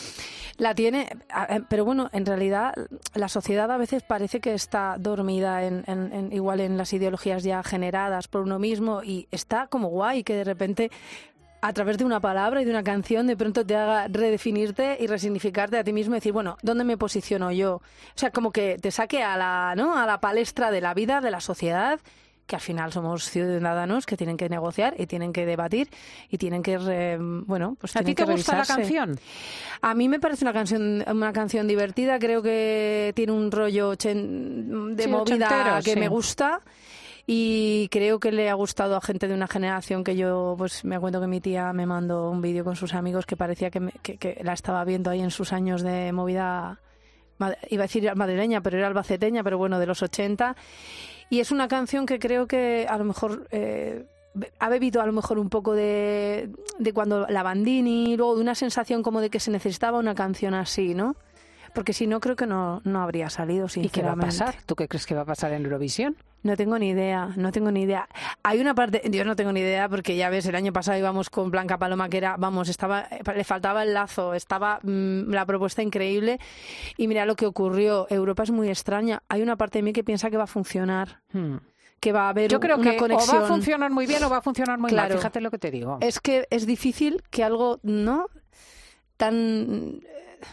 La 0.58 0.74
tiene, 0.74 1.16
pero 1.68 1.84
bueno, 1.84 2.10
en 2.12 2.26
realidad 2.26 2.74
la 3.14 3.28
sociedad 3.28 3.70
a 3.70 3.78
veces 3.78 4.02
parece 4.02 4.40
que 4.40 4.52
está 4.52 4.96
dormida 4.98 5.64
en, 5.64 6.28
igual 6.32 6.60
en 6.60 6.76
las 6.76 6.92
ideologías 6.92 7.42
ya 7.42 7.62
generadas 7.62 8.28
por 8.28 8.42
uno 8.42 8.58
mismo 8.58 9.02
y 9.02 9.28
está 9.30 9.66
como 9.68 9.88
guay 9.88 10.24
que 10.24 10.34
de 10.34 10.44
repente 10.44 10.90
a 11.62 11.72
través 11.72 11.96
de 11.96 12.04
una 12.04 12.18
palabra 12.18 12.60
y 12.60 12.64
de 12.64 12.70
una 12.72 12.82
canción 12.82 13.28
de 13.28 13.36
pronto 13.36 13.64
te 13.64 13.76
haga 13.76 14.08
redefinirte 14.08 14.98
y 15.00 15.06
resignificarte 15.06 15.78
a 15.78 15.84
ti 15.84 15.92
mismo 15.92 16.14
y 16.14 16.18
decir, 16.18 16.32
bueno, 16.32 16.56
¿dónde 16.60 16.82
me 16.82 16.96
posiciono 16.96 17.52
yo? 17.52 17.76
O 17.76 17.82
sea, 18.16 18.32
como 18.32 18.50
que 18.50 18.78
te 18.78 18.90
saque 18.90 19.22
a 19.22 19.36
la, 19.36 19.74
¿no? 19.76 19.96
a 19.96 20.04
la 20.04 20.20
palestra 20.20 20.72
de 20.72 20.80
la 20.80 20.92
vida, 20.92 21.20
de 21.20 21.30
la 21.30 21.40
sociedad, 21.40 22.00
que 22.46 22.56
al 22.56 22.60
final 22.60 22.92
somos 22.92 23.30
ciudadanos 23.30 24.06
que 24.06 24.16
tienen 24.16 24.36
que 24.36 24.48
negociar 24.48 24.96
y 24.98 25.06
tienen 25.06 25.32
que 25.32 25.46
debatir 25.46 25.88
y 26.28 26.36
tienen 26.36 26.64
que, 26.64 27.16
bueno, 27.46 27.76
pues 27.80 27.94
¿A 27.94 28.02
ti 28.02 28.16
te 28.16 28.24
gusta 28.24 28.58
la 28.58 28.66
canción? 28.66 29.20
A 29.82 29.94
mí 29.94 30.08
me 30.08 30.18
parece 30.18 30.44
una 30.44 30.52
canción, 30.52 31.04
una 31.06 31.32
canción 31.32 31.68
divertida, 31.68 32.18
creo 32.18 32.42
que 32.42 33.12
tiene 33.14 33.30
un 33.30 33.52
rollo 33.52 33.94
de 33.94 35.06
movida 35.08 35.80
que 35.84 35.94
me 35.94 36.08
gusta 36.08 36.60
y 37.26 37.88
creo 37.90 38.18
que 38.18 38.32
le 38.32 38.50
ha 38.50 38.54
gustado 38.54 38.96
a 38.96 39.00
gente 39.00 39.28
de 39.28 39.34
una 39.34 39.46
generación 39.46 40.02
que 40.02 40.16
yo, 40.16 40.54
pues 40.58 40.84
me 40.84 40.96
acuerdo 40.96 41.20
que 41.20 41.28
mi 41.28 41.40
tía 41.40 41.72
me 41.72 41.86
mandó 41.86 42.30
un 42.30 42.42
vídeo 42.42 42.64
con 42.64 42.74
sus 42.74 42.94
amigos 42.94 43.26
que 43.26 43.36
parecía 43.36 43.70
que, 43.70 44.40
la 44.42 44.52
estaba 44.52 44.84
viendo 44.84 45.10
ahí 45.10 45.20
en 45.20 45.30
sus 45.30 45.52
años 45.52 45.82
de 45.82 46.12
movida, 46.12 46.80
iba 47.70 47.84
a 47.84 47.86
decir 47.86 48.12
madrileña, 48.16 48.60
pero 48.60 48.78
era 48.78 48.88
albaceteña, 48.88 49.44
pero 49.44 49.56
bueno, 49.56 49.78
de 49.78 49.86
los 49.86 50.02
80. 50.02 50.56
Y 51.30 51.40
es 51.40 51.52
una 51.52 51.68
canción 51.68 52.06
que 52.06 52.18
creo 52.18 52.46
que 52.46 52.86
a 52.88 52.98
lo 52.98 53.04
mejor... 53.04 53.46
Eh, 53.50 54.04
ha 54.60 54.70
bebido 54.70 55.02
a 55.02 55.06
lo 55.06 55.12
mejor 55.12 55.38
un 55.38 55.50
poco 55.50 55.74
de, 55.74 56.48
de 56.78 56.92
cuando 56.94 57.26
la 57.28 57.42
Bandini, 57.42 58.16
luego 58.16 58.36
de 58.36 58.40
una 58.40 58.54
sensación 58.54 59.02
como 59.02 59.20
de 59.20 59.28
que 59.28 59.38
se 59.38 59.50
necesitaba 59.50 59.98
una 59.98 60.14
canción 60.14 60.54
así, 60.54 60.94
¿no? 60.94 61.16
Porque 61.74 61.92
si 61.92 62.06
no 62.06 62.20
creo 62.20 62.36
que 62.36 62.46
no, 62.46 62.80
no 62.84 63.02
habría 63.02 63.30
salido, 63.30 63.68
sinceramente. 63.68 63.98
¿Y 63.98 64.02
qué 64.02 64.06
va 64.06 64.12
a 64.12 64.26
pasar? 64.26 64.62
¿Tú 64.66 64.74
qué 64.76 64.88
crees 64.88 65.06
que 65.06 65.14
va 65.14 65.22
a 65.22 65.26
pasar 65.26 65.52
en 65.52 65.64
Eurovisión? 65.64 66.16
No 66.42 66.56
tengo 66.56 66.76
ni 66.78 66.90
idea, 66.90 67.30
no 67.36 67.52
tengo 67.52 67.70
ni 67.70 67.82
idea. 67.82 68.08
Hay 68.42 68.60
una 68.60 68.74
parte, 68.74 69.00
yo 69.10 69.24
no 69.24 69.36
tengo 69.36 69.52
ni 69.52 69.60
idea 69.60 69.88
porque 69.88 70.16
ya 70.16 70.28
ves, 70.28 70.44
el 70.46 70.56
año 70.56 70.72
pasado 70.72 70.98
íbamos 70.98 71.30
con 71.30 71.50
Blanca 71.52 71.78
Paloma 71.78 72.08
que 72.08 72.18
era, 72.18 72.36
vamos, 72.36 72.68
estaba, 72.68 73.06
le 73.34 73.44
faltaba 73.44 73.84
el 73.84 73.94
lazo, 73.94 74.34
estaba 74.34 74.80
mm, 74.82 75.30
la 75.30 75.46
propuesta 75.46 75.82
increíble 75.82 76.40
y 76.96 77.06
mira 77.06 77.26
lo 77.26 77.36
que 77.36 77.46
ocurrió. 77.46 78.06
Europa 78.10 78.42
es 78.42 78.50
muy 78.50 78.68
extraña. 78.68 79.22
Hay 79.28 79.40
una 79.40 79.56
parte 79.56 79.78
de 79.78 79.82
mí 79.82 79.92
que 79.92 80.02
piensa 80.02 80.30
que 80.30 80.36
va 80.36 80.44
a 80.44 80.48
funcionar. 80.48 81.20
Hmm. 81.32 81.56
que 82.00 82.12
va 82.12 82.26
a 82.26 82.30
haber 82.30 82.50
Yo 82.50 82.58
creo 82.58 82.76
una 82.76 82.90
que 82.90 82.96
conexión. 82.96 83.36
o 83.36 83.40
va 83.40 83.46
a 83.46 83.48
funcionar 83.48 83.92
muy 83.92 84.06
bien 84.06 84.24
o 84.24 84.28
va 84.28 84.38
a 84.38 84.42
funcionar 84.42 84.76
muy 84.80 84.90
claro. 84.90 85.10
mal. 85.10 85.18
Fíjate 85.18 85.40
lo 85.40 85.52
que 85.52 85.58
te 85.58 85.70
digo. 85.70 85.98
Es 86.00 86.18
que 86.18 86.48
es 86.50 86.66
difícil 86.66 87.22
que 87.30 87.44
algo 87.44 87.78
no 87.84 88.26
tan 89.16 90.00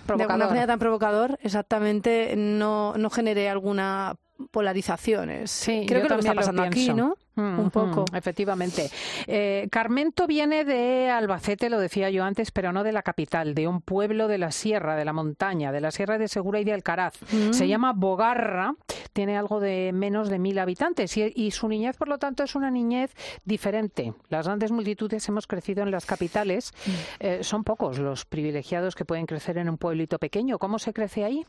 provocador. 0.06 0.18
de 0.18 0.24
alguna 0.24 0.48
manera 0.48 0.68
tan 0.68 0.80
provocador, 0.80 1.40
exactamente, 1.42 2.36
no, 2.36 2.94
no 2.98 3.10
genere 3.10 3.50
alguna 3.50 4.16
polarizaciones. 4.52 5.52
Sí, 5.52 5.86
creo 5.88 6.02
que 6.04 6.10
lo 6.10 6.16
que 6.16 6.20
está 6.22 6.34
pasando 6.34 6.64
aquí. 6.64 6.94
¿no? 6.94 7.16
Mm, 7.36 7.60
Un 7.60 7.72
poco. 7.72 8.06
mm, 8.12 8.16
efectivamente. 8.16 8.90
Eh, 9.28 9.68
Carmento 9.72 10.28
viene 10.28 10.66
de 10.66 11.10
Albacete, 11.10 11.70
lo 11.70 11.80
decía 11.80 12.10
yo 12.10 12.24
antes, 12.24 12.52
pero 12.52 12.74
no 12.74 12.84
de 12.84 12.92
la 12.92 13.02
capital, 13.02 13.54
de 13.56 13.68
un 13.68 13.82
pueblo 13.82 14.28
de 14.28 14.38
la 14.38 14.52
sierra, 14.52 14.96
de 14.96 15.06
la 15.06 15.14
montaña, 15.14 15.72
de 15.72 15.82
la 15.82 15.92
sierra 15.92 16.18
de 16.18 16.28
Segura 16.28 16.60
y 16.60 16.64
de 16.64 16.74
Alcaraz. 16.74 17.14
Mm. 17.32 17.54
Se 17.54 17.68
llama 17.68 17.94
Bogarra, 17.96 18.74
tiene 19.14 19.38
algo 19.38 19.60
de 19.60 19.92
menos 19.94 20.30
de 20.30 20.40
mil 20.40 20.60
habitantes 20.60 21.16
y, 21.18 21.32
y 21.36 21.52
su 21.52 21.68
niñez, 21.68 21.96
por 21.98 22.08
lo 22.10 22.18
tanto, 22.18 22.44
es 22.44 22.56
una 22.56 22.70
niñez 22.72 23.12
diferente. 23.46 24.14
Las 24.30 24.46
grandes 24.48 24.72
multitudes 24.72 25.28
hemos 25.30 25.48
crecido 25.48 25.84
en 25.84 25.92
las 25.92 26.06
capitales. 26.06 26.74
Eh, 27.20 27.40
son 27.44 27.64
pocos 27.64 28.00
los 28.00 28.26
privilegiados 28.26 28.96
que 28.96 29.06
pueden 29.06 29.26
crecer 29.26 29.58
en 29.58 29.70
un 29.70 29.78
pueblito 29.78 30.20
pequeño. 30.20 30.58
¿Cómo 30.60 30.80
se 30.80 30.94
crece 30.94 31.24
ahí? 31.24 31.46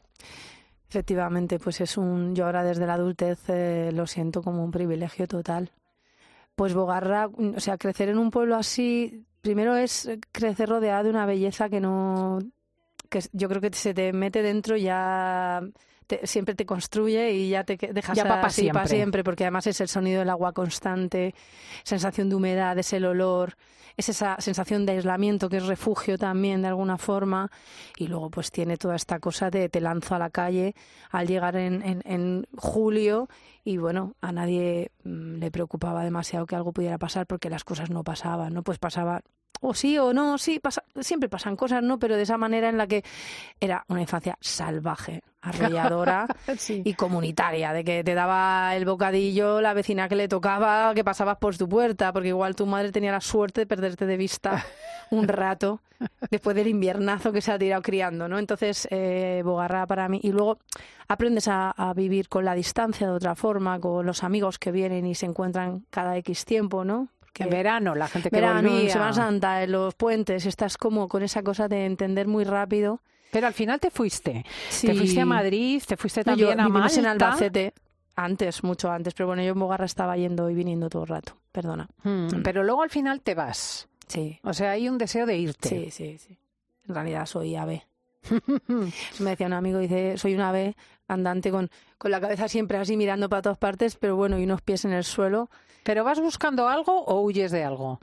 Efectivamente, 0.91 1.61
pues 1.61 1.81
es 1.81 1.97
un. 1.97 2.35
Yo 2.35 2.47
ahora 2.47 2.65
desde 2.65 2.85
la 2.85 2.95
adultez 2.95 3.49
eh, 3.49 3.91
lo 3.93 4.09
siento 4.09 4.43
como 4.43 4.65
un 4.65 4.73
privilegio 4.73 5.29
total. 5.29 5.71
Pues 6.57 6.75
Bogarra, 6.75 7.29
o 7.29 7.61
sea, 7.61 7.79
crecer 7.79 8.09
en 8.09 8.19
un 8.19 8.33
pueblo 8.33 8.57
así, 8.57 9.25
primero 9.41 9.77
es 9.77 10.11
crecer 10.33 10.69
rodeado 10.69 11.05
de 11.05 11.11
una 11.11 11.27
belleza 11.27 11.69
que 11.69 11.81
no. 11.81 12.41
que 13.09 13.21
yo 13.33 13.49
creo 13.49 13.61
que 13.61 13.73
se 13.73 13.95
te 13.95 14.13
mete 14.13 14.43
dentro 14.43 14.77
ya. 14.77 15.63
Te- 16.19 16.27
siempre 16.27 16.55
te 16.55 16.67
construye 16.67 17.33
y 17.33 17.49
ya 17.51 17.63
te 17.65 17.77
dejas 17.93 18.17
Ya 18.17 18.25
para 18.25 18.51
siempre. 18.51 18.87
siempre, 18.89 19.23
porque 19.25 19.45
además 19.45 19.67
es 19.69 19.81
el 19.81 19.89
sonido 19.89 20.19
del 20.19 20.31
agua 20.31 20.53
constante, 20.53 21.35
sensación 21.85 22.29
de 22.29 22.35
humedad, 22.35 22.77
es 22.79 22.93
el 22.93 23.05
olor, 23.05 23.57
es 23.97 24.09
esa 24.09 24.37
sensación 24.41 24.87
de 24.87 24.93
aislamiento 24.93 25.49
que 25.49 25.59
es 25.59 25.67
refugio 25.67 26.19
también 26.19 26.63
de 26.63 26.69
alguna 26.69 26.97
forma 26.99 27.51
y 27.97 28.07
luego 28.09 28.31
pues 28.31 28.51
tiene 28.51 28.77
toda 28.77 28.97
esta 28.97 29.19
cosa 29.21 29.51
de 29.51 29.69
te 29.69 29.81
lanzo 29.81 30.15
a 30.15 30.19
la 30.19 30.31
calle 30.31 30.75
al 31.11 31.27
llegar 31.29 31.57
en, 31.57 31.83
en, 31.83 32.03
en 32.05 32.47
julio 32.57 33.29
y 33.65 33.77
bueno, 33.77 34.15
a 34.21 34.33
nadie 34.33 34.91
mm, 35.05 35.37
le 35.39 35.51
preocupaba 35.51 36.03
demasiado 36.05 36.47
que 36.47 36.57
algo 36.57 36.73
pudiera 36.73 36.99
pasar 36.99 37.27
porque 37.27 37.51
las 37.51 37.65
cosas 37.65 37.91
no 37.91 38.03
pasaban, 38.05 38.55
¿no? 38.55 38.63
Pues 38.63 38.79
pasaba 38.79 39.23
o 39.61 39.75
sí 39.75 39.99
o 39.99 40.13
no, 40.13 40.39
sí, 40.39 40.59
pasa, 40.59 40.83
siempre 41.01 41.29
pasan 41.29 41.57
cosas, 41.57 41.83
¿no? 41.83 41.99
Pero 41.99 42.17
de 42.17 42.23
esa 42.23 42.39
manera 42.39 42.69
en 42.69 42.79
la 42.79 42.87
que 42.87 43.05
era 43.61 43.85
una 43.89 44.01
infancia 44.01 44.37
salvaje, 44.41 45.23
arrolladora 45.43 46.27
Sí. 46.57 46.83
y 46.85 46.95
comunitaria, 46.95 47.73
de 47.73 47.85
que 47.85 48.03
te 48.05 48.15
daba 48.15 48.75
el 48.75 48.85
bocadillo 48.85 49.61
la 49.61 49.75
vecina 49.75 50.09
que 50.09 50.17
le 50.17 50.29
tocaba, 50.29 50.95
que 50.95 51.05
pasabas 51.05 51.39
por 51.39 51.57
tu 51.57 51.69
puerta, 51.69 52.13
porque 52.13 52.29
igual 52.29 52.57
tu 52.57 52.67
madre 52.67 52.93
tenía 52.93 53.13
la 53.13 53.21
suerte 53.21 53.63
de 53.63 53.67
perderte 53.67 54.07
de 54.07 54.17
vista 54.17 54.65
un 55.11 55.29
rato 55.29 55.81
después 56.31 56.57
del 56.57 56.67
inviernazo 56.69 57.31
que 57.31 57.43
se 57.43 57.53
ha 57.53 57.59
tirado 57.59 57.83
criando, 57.83 58.27
¿no? 58.29 58.39
Entonces, 58.39 58.89
eh, 58.91 59.43
Bogarra 59.45 59.87
para 59.87 60.09
mí. 60.09 60.19
Y 60.23 60.33
luego 60.33 60.59
aprendes 61.09 61.49
a, 61.49 61.71
a 61.73 61.93
vivir 61.93 62.29
con 62.31 62.47
la 62.47 62.55
distancia 62.55 63.07
de 63.07 63.13
otra 63.13 63.35
forma, 63.35 63.79
con 63.79 64.07
los 64.07 64.25
amigos 64.25 64.59
que 64.59 64.73
vienen 64.73 65.05
y 65.07 65.15
se 65.15 65.27
encuentran 65.27 65.85
cada 65.91 66.17
X 66.17 66.47
tiempo, 66.47 66.85
¿no? 66.85 67.09
Porque 67.33 67.45
En 67.45 67.51
verano, 67.51 67.95
la 67.95 68.09
gente 68.09 68.29
que 68.31 68.37
verano, 68.37 68.69
en 68.69 68.75
volvía. 68.75 68.93
Semana 68.93 69.13
Santa, 69.13 69.63
en 69.63 69.73
los 69.73 69.95
puentes, 69.95 70.47
estás 70.47 70.77
como 70.77 71.09
con 71.09 71.23
esa 71.23 71.43
cosa 71.43 71.69
de 71.69 71.87
entender 71.87 72.27
muy 72.27 72.45
rápido. 72.45 73.01
Pero 73.31 73.47
al 73.47 73.55
final 73.55 73.79
te 73.79 73.91
fuiste. 73.91 74.45
Sí. 74.69 74.89
Te 74.89 74.95
fuiste 74.95 75.21
a 75.21 75.25
Madrid, 75.27 75.81
te 75.87 75.97
fuiste 75.97 76.23
No, 76.27 76.35
yo- 76.35 76.49
también 76.49 76.61
a 76.61 76.67
vivimos 76.67 76.97
en 76.97 77.05
Malta. 77.05 77.27
Albacete 77.27 77.75
antes, 78.17 78.65
mucho 78.65 78.91
antes, 78.91 79.15
pero 79.15 79.29
bueno, 79.29 79.43
yo 79.43 79.53
en 79.53 79.59
Bogarra 79.61 79.85
estaba 79.85 80.17
yendo 80.17 80.51
y 80.51 80.55
viniendo 80.55 80.89
todo 80.91 81.03
el 81.05 81.09
rato, 81.09 81.37
perdona. 81.53 81.89
Mm, 82.03 82.43
Pero 82.43 82.65
luego 82.65 82.83
al 82.83 82.91
final 82.91 83.21
te 83.21 83.35
vas. 83.37 83.89
Sí, 84.09 84.41
O 84.43 84.53
sea, 84.53 84.73
hay 84.73 84.89
un 84.89 84.99
deseo 84.99 85.25
de 85.25 85.37
irte. 85.39 85.69
sí, 85.69 85.91
sí, 85.93 86.19
sí. 86.19 86.37
En 86.89 86.95
realidad 86.97 87.25
soy 87.27 87.55
ave. 87.55 87.87
Me 89.21 89.31
decía 89.31 89.47
un 89.47 89.53
amigo, 89.53 89.79
dice, 89.79 90.19
soy 90.19 90.35
una 90.35 90.49
ave 90.51 90.77
andante 91.09 91.51
con, 91.51 91.71
con 92.01 92.11
la 92.11 92.21
cabeza 92.23 92.49
siempre 92.49 92.79
así 92.79 92.97
mirando 92.97 93.29
para 93.29 93.43
todas 93.43 93.59
partes, 93.59 93.97
pero 93.97 94.17
bueno, 94.17 94.39
y 94.39 94.45
unos 94.45 94.63
pies 94.63 94.87
en 94.87 94.93
el 94.93 95.05
suelo. 95.05 95.51
¿Pero 95.83 96.03
vas 96.03 96.19
buscando 96.19 96.67
algo 96.67 97.05
o 97.05 97.21
huyes 97.21 97.53
de 97.53 97.63
algo? 97.63 98.01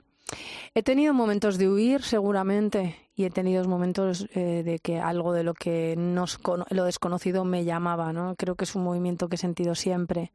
He 0.72 0.84
tenido 0.84 1.12
momentos 1.14 1.58
de 1.58 1.68
huir, 1.68 2.02
seguramente, 2.02 2.94
y 3.18 3.24
he 3.24 3.30
tenido 3.30 3.64
momentos 3.64 4.28
eh, 4.32 4.62
de 4.64 4.78
que 4.78 5.00
algo 5.00 5.32
de 5.32 5.42
lo 5.42 5.52
que 5.52 5.96
nos 5.98 6.38
lo 6.70 6.84
desconocido 6.84 7.44
me 7.44 7.64
llamaba, 7.64 8.12
¿no? 8.12 8.36
Creo 8.36 8.54
que 8.54 8.62
es 8.62 8.76
un 8.76 8.84
movimiento 8.84 9.28
que 9.28 9.34
he 9.34 9.38
sentido 9.38 9.74
siempre. 9.74 10.30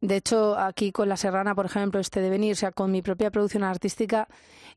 De 0.00 0.16
hecho, 0.16 0.58
aquí 0.58 0.90
con 0.90 1.08
La 1.08 1.16
Serrana, 1.16 1.54
por 1.54 1.66
ejemplo, 1.66 2.00
este 2.00 2.20
de 2.20 2.28
venir, 2.28 2.52
o 2.54 2.56
sea, 2.56 2.72
con 2.72 2.90
mi 2.90 3.00
propia 3.00 3.30
producción 3.30 3.62
artística, 3.62 4.26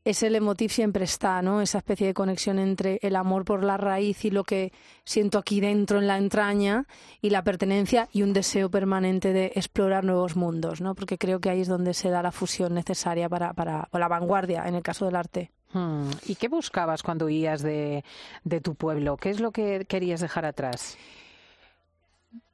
ese 0.04 0.30
leitmotiv 0.30 0.70
siempre 0.70 1.04
está, 1.04 1.42
¿no? 1.42 1.60
Esa 1.60 1.78
especie 1.78 2.06
de 2.06 2.14
conexión 2.14 2.60
entre 2.60 3.00
el 3.02 3.16
amor 3.16 3.44
por 3.44 3.64
la 3.64 3.76
raíz 3.76 4.24
y 4.24 4.30
lo 4.30 4.44
que 4.44 4.72
siento 5.04 5.36
aquí 5.36 5.60
dentro 5.60 5.98
en 5.98 6.06
la 6.06 6.18
entraña 6.18 6.86
y 7.20 7.30
la 7.30 7.42
pertenencia 7.42 8.08
y 8.12 8.22
un 8.22 8.32
deseo 8.32 8.70
permanente 8.70 9.32
de 9.32 9.46
explorar 9.56 10.04
nuevos 10.04 10.36
mundos, 10.36 10.80
¿no? 10.80 10.94
Porque 10.94 11.18
creo 11.18 11.40
que 11.40 11.50
ahí 11.50 11.62
es 11.62 11.68
donde 11.68 11.94
se 11.94 12.10
da 12.10 12.22
la 12.22 12.30
fusión 12.30 12.74
necesaria 12.74 13.28
para, 13.28 13.54
para 13.54 13.88
o 13.90 13.98
la 13.98 14.06
vanguardia 14.06 14.68
en 14.68 14.76
el 14.76 14.84
caso 14.84 15.04
del 15.04 15.16
arte. 15.16 15.50
Hmm. 15.72 16.10
¿Y 16.26 16.34
qué 16.34 16.48
buscabas 16.48 17.02
cuando 17.02 17.26
huías 17.26 17.62
de, 17.62 18.04
de 18.44 18.60
tu 18.60 18.74
pueblo? 18.74 19.16
¿Qué 19.16 19.30
es 19.30 19.40
lo 19.40 19.52
que 19.52 19.84
querías 19.88 20.20
dejar 20.20 20.44
atrás? 20.44 20.98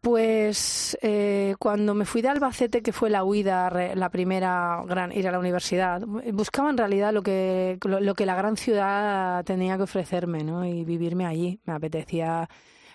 Pues 0.01 0.97
eh, 1.03 1.55
cuando 1.59 1.93
me 1.95 2.05
fui 2.05 2.23
de 2.23 2.29
Albacete, 2.29 2.81
que 2.83 2.93
fue 2.93 3.11
la 3.11 3.25
huida, 3.25 3.71
la 3.95 4.09
primera 4.11 4.83
gran 4.87 5.11
ir 5.13 5.27
a 5.27 5.33
la 5.33 5.39
universidad, 5.39 6.01
buscaba 6.33 6.71
en 6.71 6.79
realidad 6.79 7.13
lo 7.13 7.23
que 7.23 7.79
lo, 7.85 8.01
lo 8.01 8.15
que 8.15 8.25
la 8.25 8.37
gran 8.37 8.57
ciudad 8.57 9.45
tenía 9.45 9.77
que 9.77 9.83
ofrecerme, 9.83 10.45
¿no? 10.45 10.65
Y 10.65 10.85
vivirme 10.85 11.27
allí. 11.27 11.61
Me 11.65 11.73
apetecía 11.75 12.49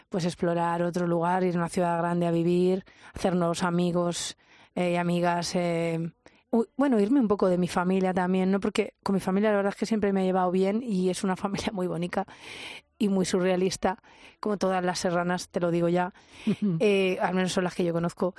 pues 0.09 0.25
explorar 0.25 0.81
otro 0.83 1.05
lugar, 1.05 1.43
ir 1.43 1.55
a 1.55 1.59
una 1.59 1.69
ciudad 1.69 1.97
grande 1.97 2.27
a 2.27 2.31
vivir, 2.31 2.85
hacernos 3.13 3.63
amigos 3.63 4.37
eh, 4.75 4.91
y 4.93 4.95
amigas. 4.95 5.53
eh, 5.55 6.11
bueno, 6.77 6.99
irme 6.99 7.19
un 7.19 7.27
poco 7.27 7.47
de 7.47 7.57
mi 7.57 7.67
familia 7.67 8.13
también, 8.13 8.51
¿no? 8.51 8.59
Porque 8.59 8.93
con 9.03 9.13
mi 9.15 9.21
familia 9.21 9.51
la 9.51 9.57
verdad 9.57 9.73
es 9.73 9.79
que 9.79 9.85
siempre 9.85 10.11
me 10.13 10.21
he 10.23 10.25
llevado 10.25 10.51
bien 10.51 10.81
y 10.83 11.09
es 11.09 11.23
una 11.23 11.35
familia 11.37 11.71
muy 11.71 11.87
bonita 11.87 12.25
y 12.99 13.07
muy 13.09 13.25
surrealista, 13.25 13.97
como 14.39 14.57
todas 14.57 14.83
las 14.83 14.99
serranas, 14.99 15.49
te 15.49 15.59
lo 15.59 15.71
digo 15.71 15.89
ya 15.89 16.13
eh, 16.79 17.17
al 17.21 17.33
menos 17.33 17.51
son 17.51 17.63
las 17.63 17.73
que 17.75 17.83
yo 17.83 17.93
conozco. 17.93 18.35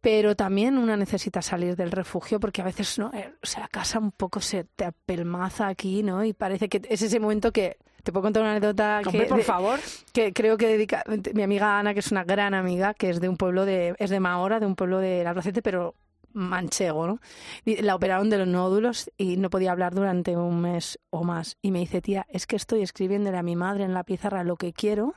Pero 0.00 0.36
también 0.36 0.78
una 0.78 0.96
necesita 0.96 1.42
salir 1.42 1.74
del 1.74 1.90
refugio 1.90 2.38
porque 2.38 2.62
a 2.62 2.64
veces 2.66 2.98
no, 2.98 3.10
Eh, 3.12 3.32
o 3.42 3.46
sea, 3.46 3.62
la 3.62 3.68
casa 3.68 3.98
un 3.98 4.12
poco 4.12 4.40
se 4.40 4.62
te 4.64 4.84
apelmaza 4.84 5.66
aquí, 5.66 6.02
¿no? 6.04 6.22
Y 6.24 6.32
parece 6.34 6.68
que 6.68 6.80
es 6.88 7.02
ese 7.02 7.18
momento 7.18 7.50
que 7.50 7.78
te 8.04 8.12
puedo 8.12 8.22
contar 8.22 8.42
una 8.42 8.52
anécdota 8.52 9.00
que, 9.02 9.08
Hombre, 9.08 9.26
por 9.26 9.38
de- 9.38 9.42
favor. 9.44 9.80
que 10.12 10.32
creo 10.32 10.56
que 10.58 10.68
dedica 10.68 11.02
mi 11.34 11.42
amiga 11.42 11.80
Ana, 11.80 11.92
que 11.92 12.00
es 12.00 12.12
una 12.12 12.22
gran 12.22 12.54
amiga, 12.54 12.94
que 12.94 13.10
es 13.10 13.20
de 13.20 13.28
un 13.28 13.36
pueblo 13.36 13.64
de 13.64 13.96
es 13.98 14.10
de 14.10 14.20
Mahora, 14.20 14.60
de 14.60 14.66
un 14.66 14.76
pueblo 14.76 14.98
de 15.00 15.26
Albacete, 15.26 15.60
pero 15.62 15.94
manchego, 16.36 17.06
¿no? 17.06 17.20
La 17.64 17.94
operaron 17.94 18.30
de 18.30 18.38
los 18.38 18.48
nódulos 18.48 19.10
y 19.16 19.36
no 19.36 19.50
podía 19.50 19.72
hablar 19.72 19.94
durante 19.94 20.36
un 20.36 20.60
mes 20.60 20.98
o 21.10 21.24
más. 21.24 21.56
Y 21.62 21.70
me 21.70 21.80
dice, 21.80 22.00
tía, 22.00 22.26
es 22.28 22.46
que 22.46 22.56
estoy 22.56 22.82
escribiéndole 22.82 23.38
a 23.38 23.42
mi 23.42 23.56
madre 23.56 23.84
en 23.84 23.94
la 23.94 24.04
pizarra 24.04 24.44
lo 24.44 24.56
que 24.56 24.72
quiero 24.72 25.14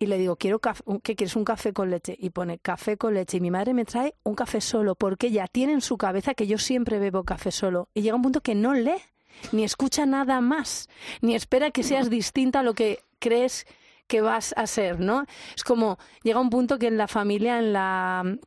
y 0.00 0.06
le 0.06 0.16
digo, 0.16 0.36
quiero 0.36 0.60
¿qué 0.60 1.16
quieres? 1.16 1.34
Un 1.34 1.44
café 1.44 1.72
con 1.72 1.90
leche. 1.90 2.16
Y 2.18 2.30
pone 2.30 2.58
café 2.58 2.96
con 2.96 3.14
leche. 3.14 3.38
Y 3.38 3.40
mi 3.40 3.50
madre 3.50 3.74
me 3.74 3.84
trae 3.84 4.14
un 4.22 4.34
café 4.34 4.60
solo, 4.60 4.94
porque 4.94 5.26
ella 5.26 5.48
tiene 5.48 5.72
en 5.72 5.80
su 5.80 5.98
cabeza 5.98 6.34
que 6.34 6.46
yo 6.46 6.58
siempre 6.58 6.98
bebo 6.98 7.24
café 7.24 7.50
solo. 7.50 7.88
Y 7.94 8.02
llega 8.02 8.14
un 8.14 8.22
punto 8.22 8.40
que 8.40 8.54
no 8.54 8.74
lee, 8.74 9.02
ni 9.50 9.64
escucha 9.64 10.06
nada 10.06 10.40
más, 10.40 10.88
ni 11.20 11.34
espera 11.34 11.72
que 11.72 11.82
seas 11.82 12.10
distinta 12.10 12.60
a 12.60 12.62
lo 12.62 12.74
que 12.74 13.00
crees 13.18 13.66
que 14.06 14.20
vas 14.20 14.54
a 14.56 14.66
ser, 14.66 15.00
¿no? 15.00 15.24
Es 15.54 15.64
como, 15.64 15.98
llega 16.22 16.40
un 16.40 16.48
punto 16.48 16.78
que 16.78 16.86
en 16.86 16.96
la 16.96 17.08
familia, 17.08 17.58
en 17.58 17.72
la 17.72 18.38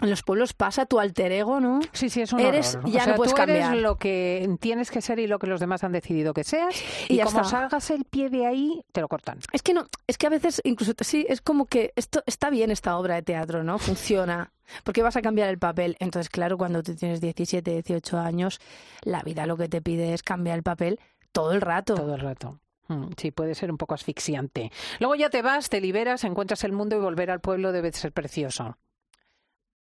en 0.00 0.10
los 0.10 0.22
pueblos 0.22 0.52
pasa 0.52 0.86
tu 0.86 1.00
alter 1.00 1.32
ego, 1.32 1.60
¿no? 1.60 1.80
Sí, 1.92 2.08
sí, 2.08 2.22
es 2.22 2.32
un 2.32 2.40
eres, 2.40 2.76
horror. 2.76 2.90
Ya 2.90 3.00
o 3.00 3.04
sea, 3.04 3.12
no 3.12 3.16
puedes 3.16 3.32
tú 3.32 3.36
cambiar. 3.36 3.72
eres 3.72 3.82
lo 3.82 3.96
que 3.96 4.48
tienes 4.60 4.90
que 4.90 5.00
ser 5.00 5.18
y 5.18 5.26
lo 5.26 5.38
que 5.38 5.46
los 5.46 5.60
demás 5.60 5.82
han 5.84 5.92
decidido 5.92 6.32
que 6.34 6.44
seas. 6.44 6.74
Y 7.08 7.14
Y, 7.14 7.24
como 7.24 7.40
está. 7.40 7.44
salgas 7.44 7.90
el 7.90 8.04
pie 8.04 8.30
de 8.30 8.46
ahí, 8.46 8.82
te 8.92 9.00
lo 9.00 9.08
cortan. 9.08 9.38
Es 9.52 9.62
que 9.62 9.74
no, 9.74 9.86
es 10.06 10.18
que 10.18 10.26
a 10.26 10.30
veces 10.30 10.60
incluso 10.64 10.92
sí, 11.00 11.26
es 11.28 11.40
como 11.40 11.66
que 11.66 11.92
esto 11.96 12.22
está 12.26 12.50
bien 12.50 12.70
esta 12.70 12.96
obra 12.98 13.16
de 13.16 13.22
teatro, 13.22 13.64
¿no? 13.64 13.78
Funciona. 13.78 14.52
Porque 14.84 15.02
vas 15.02 15.16
a 15.16 15.22
cambiar 15.22 15.48
el 15.48 15.58
papel. 15.58 15.96
Entonces, 15.98 16.28
claro, 16.28 16.58
cuando 16.58 16.82
tú 16.82 16.94
tienes 16.94 17.20
17, 17.22 17.70
18 17.70 18.18
años, 18.18 18.60
la 19.02 19.22
vida 19.22 19.46
lo 19.46 19.56
que 19.56 19.68
te 19.68 19.80
pide 19.80 20.12
es 20.12 20.22
cambiar 20.22 20.56
el 20.58 20.62
papel 20.62 21.00
todo 21.32 21.52
el 21.52 21.60
rato. 21.62 21.94
Todo 21.94 22.14
el 22.14 22.20
rato. 22.20 22.60
Mm, 22.88 23.08
Sí, 23.16 23.30
puede 23.30 23.54
ser 23.54 23.70
un 23.70 23.78
poco 23.78 23.94
asfixiante. 23.94 24.70
Luego 25.00 25.14
ya 25.14 25.30
te 25.30 25.42
vas, 25.42 25.68
te 25.70 25.80
liberas, 25.80 26.24
encuentras 26.24 26.64
el 26.64 26.72
mundo 26.72 26.96
y 26.96 26.98
volver 27.00 27.30
al 27.30 27.40
pueblo 27.40 27.72
debe 27.72 27.92
ser 27.92 28.12
precioso. 28.12 28.76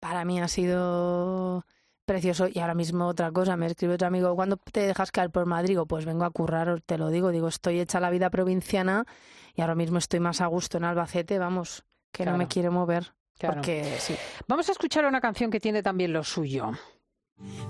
Para 0.05 0.27
mí 0.27 0.39
ha 0.39 0.49
sido 0.49 1.65
precioso. 2.05 2.47
Y 2.53 2.59
ahora 2.59 2.75
mismo 2.75 3.07
otra 3.07 3.33
cosa, 3.33 3.57
me 3.57 3.65
escribe 3.65 3.95
otro 3.95 4.07
amigo, 4.07 4.37
¿cuándo 4.37 4.59
te 4.59 4.81
dejas 4.81 5.11
caer 5.11 5.31
por 5.31 5.47
Madrid? 5.47 5.71
Digo, 5.71 5.87
pues 5.87 6.05
vengo 6.05 6.27
a 6.27 6.31
currar, 6.31 6.83
te 6.83 6.99
lo 6.99 7.09
digo. 7.09 7.31
Digo, 7.31 7.49
estoy 7.49 7.81
hecha 7.81 8.01
la 8.01 8.11
vida 8.11 8.29
provinciana 8.29 9.07
y 9.55 9.63
ahora 9.63 9.75
mismo 9.75 9.97
estoy 9.97 10.21
más 10.21 10.43
a 10.43 10.47
gusto 10.47 10.77
en 10.77 10.85
Albacete, 10.85 11.39
vamos, 11.39 11.87
que 12.13 12.27
no 12.27 12.37
me 12.37 12.49
quiero 12.49 12.71
mover. 12.71 13.15
Claro. 13.39 13.55
Porque 13.55 13.97
sí. 13.99 14.15
Vamos 14.47 14.69
a 14.69 14.73
escuchar 14.73 15.07
una 15.07 15.23
canción 15.23 15.51
que 15.51 15.59
tiene 15.59 15.83
también 15.83 16.13
lo 16.13 16.23
suyo. 16.23 16.73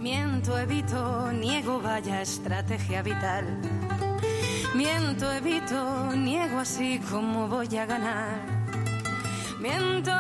Miento, 0.01 0.59
evito, 0.59 1.31
niego, 1.31 1.81
vaya 1.81 2.21
estrategia 2.21 3.03
vital. 3.03 3.61
Miento, 4.75 5.31
evito, 5.31 6.11
niego 6.17 6.59
así 6.59 6.99
como 7.09 7.47
voy 7.47 7.77
a 7.77 7.87
ganar. 7.87 8.45
Miento 9.61 10.11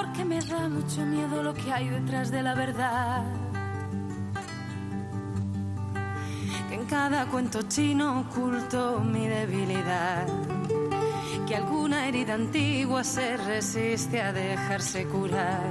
porque 0.00 0.24
me 0.24 0.40
da 0.40 0.66
mucho 0.66 1.04
miedo 1.04 1.42
lo 1.42 1.52
que 1.52 1.70
hay 1.70 1.88
detrás 1.88 2.30
de 2.30 2.42
la 2.42 2.54
verdad. 2.54 3.22
Que 6.68 6.74
en 6.74 6.86
cada 6.86 7.26
cuento 7.26 7.60
chino 7.62 8.20
oculto 8.20 9.00
mi 9.00 9.28
debilidad. 9.28 10.26
Que 11.46 11.56
alguna 11.56 12.06
herida 12.08 12.34
antigua 12.34 13.04
se 13.04 13.36
resiste 13.36 14.22
a 14.22 14.32
dejarse 14.32 15.06
curar. 15.06 15.68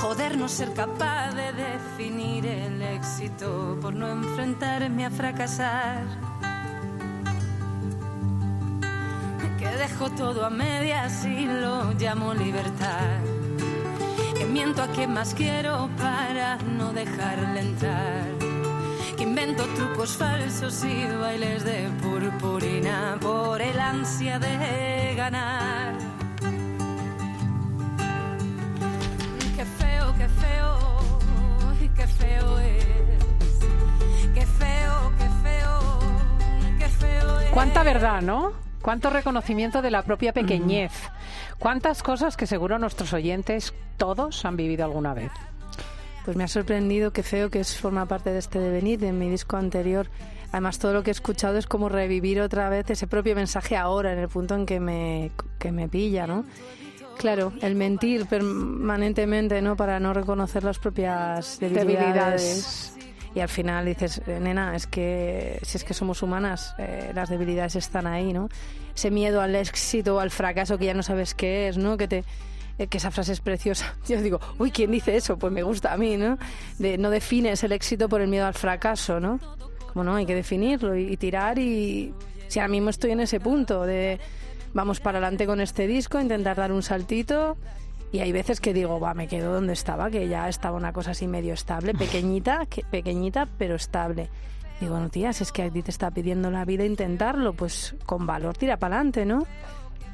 Joder, 0.00 0.38
no 0.38 0.48
ser 0.48 0.72
capaz 0.72 1.32
de 1.34 1.52
definir 1.52 2.46
el 2.46 2.80
éxito 2.80 3.76
por 3.82 3.92
no 3.94 4.08
enfrentarme 4.08 5.04
a 5.04 5.10
fracasar. 5.10 6.04
Que 9.58 9.66
dejo 9.66 10.08
todo 10.12 10.46
a 10.46 10.50
medias 10.50 11.24
y 11.26 11.44
lo 11.44 11.92
llamo 11.92 12.32
libertad. 12.32 13.27
Miento 14.78 14.92
a 14.92 14.94
quien 14.94 15.12
más 15.12 15.34
quiero 15.34 15.90
para 15.98 16.56
no 16.58 16.92
dejarle 16.92 17.62
entrar. 17.62 18.28
Que 19.16 19.24
invento 19.24 19.64
trucos 19.74 20.16
falsos 20.16 20.84
y 20.84 21.04
bailes 21.20 21.64
de 21.64 21.88
purpurina 22.00 23.18
por 23.20 23.60
el 23.60 23.76
ansia 23.80 24.38
de 24.38 25.16
ganar. 25.16 25.94
Qué 29.56 29.64
feo, 29.64 30.14
qué 30.16 30.28
feo, 30.28 30.78
qué 31.96 32.06
feo 32.06 32.58
es. 32.60 32.86
Qué 34.32 34.46
feo, 34.46 35.12
qué 35.18 35.28
feo, 35.42 35.98
qué 36.78 36.88
feo 36.88 37.40
es. 37.40 37.50
Cuánta 37.50 37.82
verdad, 37.82 38.22
¿no? 38.22 38.52
Cuánto 38.80 39.10
reconocimiento 39.10 39.82
de 39.82 39.90
la 39.90 40.02
propia 40.02 40.32
pequeñez. 40.32 40.92
Cuántas 41.58 42.02
cosas 42.02 42.36
que 42.36 42.46
seguro 42.46 42.78
nuestros 42.78 43.12
oyentes 43.12 43.74
todos 43.96 44.44
han 44.44 44.56
vivido 44.56 44.84
alguna 44.84 45.14
vez. 45.14 45.32
Pues 46.24 46.36
me 46.36 46.44
ha 46.44 46.48
sorprendido 46.48 47.12
que 47.12 47.22
feo 47.22 47.50
que 47.50 47.60
es 47.60 47.76
forma 47.76 48.06
parte 48.06 48.30
de 48.30 48.38
este 48.38 48.58
devenir, 48.58 49.00
de 49.00 49.12
mi 49.12 49.28
disco 49.28 49.56
anterior. 49.56 50.08
Además, 50.52 50.78
todo 50.78 50.92
lo 50.92 51.02
que 51.02 51.10
he 51.10 51.12
escuchado 51.12 51.58
es 51.58 51.66
como 51.66 51.88
revivir 51.88 52.40
otra 52.40 52.68
vez 52.68 52.88
ese 52.90 53.06
propio 53.06 53.34
mensaje 53.34 53.76
ahora, 53.76 54.12
en 54.12 54.18
el 54.18 54.28
punto 54.28 54.54
en 54.54 54.66
que 54.66 54.78
me, 54.78 55.30
que 55.58 55.72
me 55.72 55.88
pilla, 55.88 56.26
¿no? 56.26 56.44
Claro, 57.18 57.52
el 57.60 57.74
mentir 57.74 58.26
permanentemente, 58.26 59.60
¿no? 59.60 59.76
Para 59.76 59.98
no 59.98 60.14
reconocer 60.14 60.62
las 60.62 60.78
propias 60.78 61.58
debilidades. 61.58 61.96
Debilidades. 61.96 62.94
Y 63.34 63.40
al 63.40 63.48
final 63.48 63.84
dices, 63.84 64.22
nena, 64.26 64.74
es 64.74 64.86
que 64.86 65.58
si 65.62 65.76
es 65.76 65.84
que 65.84 65.94
somos 65.94 66.22
humanas, 66.22 66.74
eh, 66.78 67.12
las 67.14 67.28
debilidades 67.28 67.76
están 67.76 68.06
ahí, 68.06 68.32
¿no? 68.32 68.48
Ese 68.98 69.12
miedo 69.12 69.40
al 69.40 69.54
éxito 69.54 70.16
o 70.16 70.18
al 70.18 70.32
fracaso 70.32 70.76
que 70.76 70.86
ya 70.86 70.94
no 70.94 71.04
sabes 71.04 71.32
qué 71.34 71.68
es, 71.68 71.78
¿no? 71.78 71.96
Que 71.96 72.08
te 72.08 72.24
eh, 72.78 72.88
que 72.88 72.98
esa 72.98 73.12
frase 73.12 73.32
es 73.32 73.40
preciosa. 73.40 73.94
Yo 74.08 74.20
digo, 74.20 74.40
uy, 74.58 74.72
¿quién 74.72 74.90
dice 74.90 75.16
eso? 75.16 75.38
Pues 75.38 75.52
me 75.52 75.62
gusta 75.62 75.92
a 75.92 75.96
mí, 75.96 76.16
¿no? 76.16 76.36
De 76.78 76.98
no 76.98 77.10
defines 77.10 77.62
el 77.62 77.70
éxito 77.70 78.08
por 78.08 78.20
el 78.20 78.28
miedo 78.28 78.46
al 78.46 78.54
fracaso, 78.54 79.20
¿no? 79.20 79.38
Como 79.92 80.02
no, 80.02 80.16
hay 80.16 80.26
que 80.26 80.34
definirlo 80.34 80.96
y, 80.96 81.12
y 81.12 81.16
tirar 81.16 81.60
y 81.60 82.12
si 82.48 82.58
ahora 82.58 82.72
mismo 82.72 82.90
estoy 82.90 83.12
en 83.12 83.20
ese 83.20 83.38
punto 83.38 83.84
de 83.84 84.18
vamos 84.74 84.98
para 84.98 85.18
adelante 85.18 85.46
con 85.46 85.60
este 85.60 85.86
disco, 85.86 86.20
intentar 86.20 86.56
dar 86.56 86.72
un 86.72 86.82
saltito 86.82 87.56
y 88.10 88.20
hay 88.20 88.32
veces 88.32 88.60
que 88.60 88.72
digo, 88.72 88.98
va, 88.98 89.14
me 89.14 89.28
quedo 89.28 89.52
donde 89.52 89.74
estaba, 89.74 90.10
que 90.10 90.28
ya 90.28 90.48
estaba 90.48 90.76
una 90.76 90.92
cosa 90.92 91.12
así 91.12 91.26
medio 91.28 91.54
estable, 91.54 91.94
pequeñita, 91.98 92.66
que, 92.66 92.82
pequeñita, 92.82 93.46
pero 93.58 93.74
estable. 93.76 94.28
Digo, 94.80 94.98
no, 94.98 95.08
tía, 95.08 95.32
si 95.32 95.42
es 95.42 95.50
que 95.52 95.64
a 95.64 95.70
ti 95.70 95.82
te 95.82 95.90
está 95.90 96.10
pidiendo 96.10 96.50
la 96.50 96.64
vida 96.64 96.84
intentarlo, 96.84 97.52
pues 97.52 97.96
con 98.06 98.26
valor 98.26 98.56
tira 98.56 98.76
para 98.76 98.96
adelante, 98.96 99.24
¿no? 99.26 99.46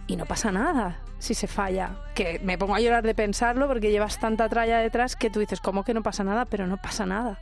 Y 0.07 0.17
no 0.17 0.25
pasa 0.27 0.51
nada 0.53 1.01
si 1.19 1.35
se 1.35 1.47
falla. 1.47 1.97
Que 2.15 2.39
me 2.43 2.57
pongo 2.59 2.75
a 2.75 2.81
llorar 2.81 3.03
de 3.03 3.15
pensarlo 3.15 3.67
porque 3.69 3.91
llevas 3.91 4.19
tanta 4.21 4.49
tralla 4.49 4.79
detrás 4.79 5.17
que 5.17 5.31
tú 5.31 5.41
dices, 5.41 5.61
¿cómo 5.61 5.85
que 5.85 5.95
no 5.95 6.03
pasa 6.03 6.25
nada? 6.25 6.45
Pero 6.47 6.67
no 6.67 6.77
pasa 6.79 7.05
nada. 7.07 7.39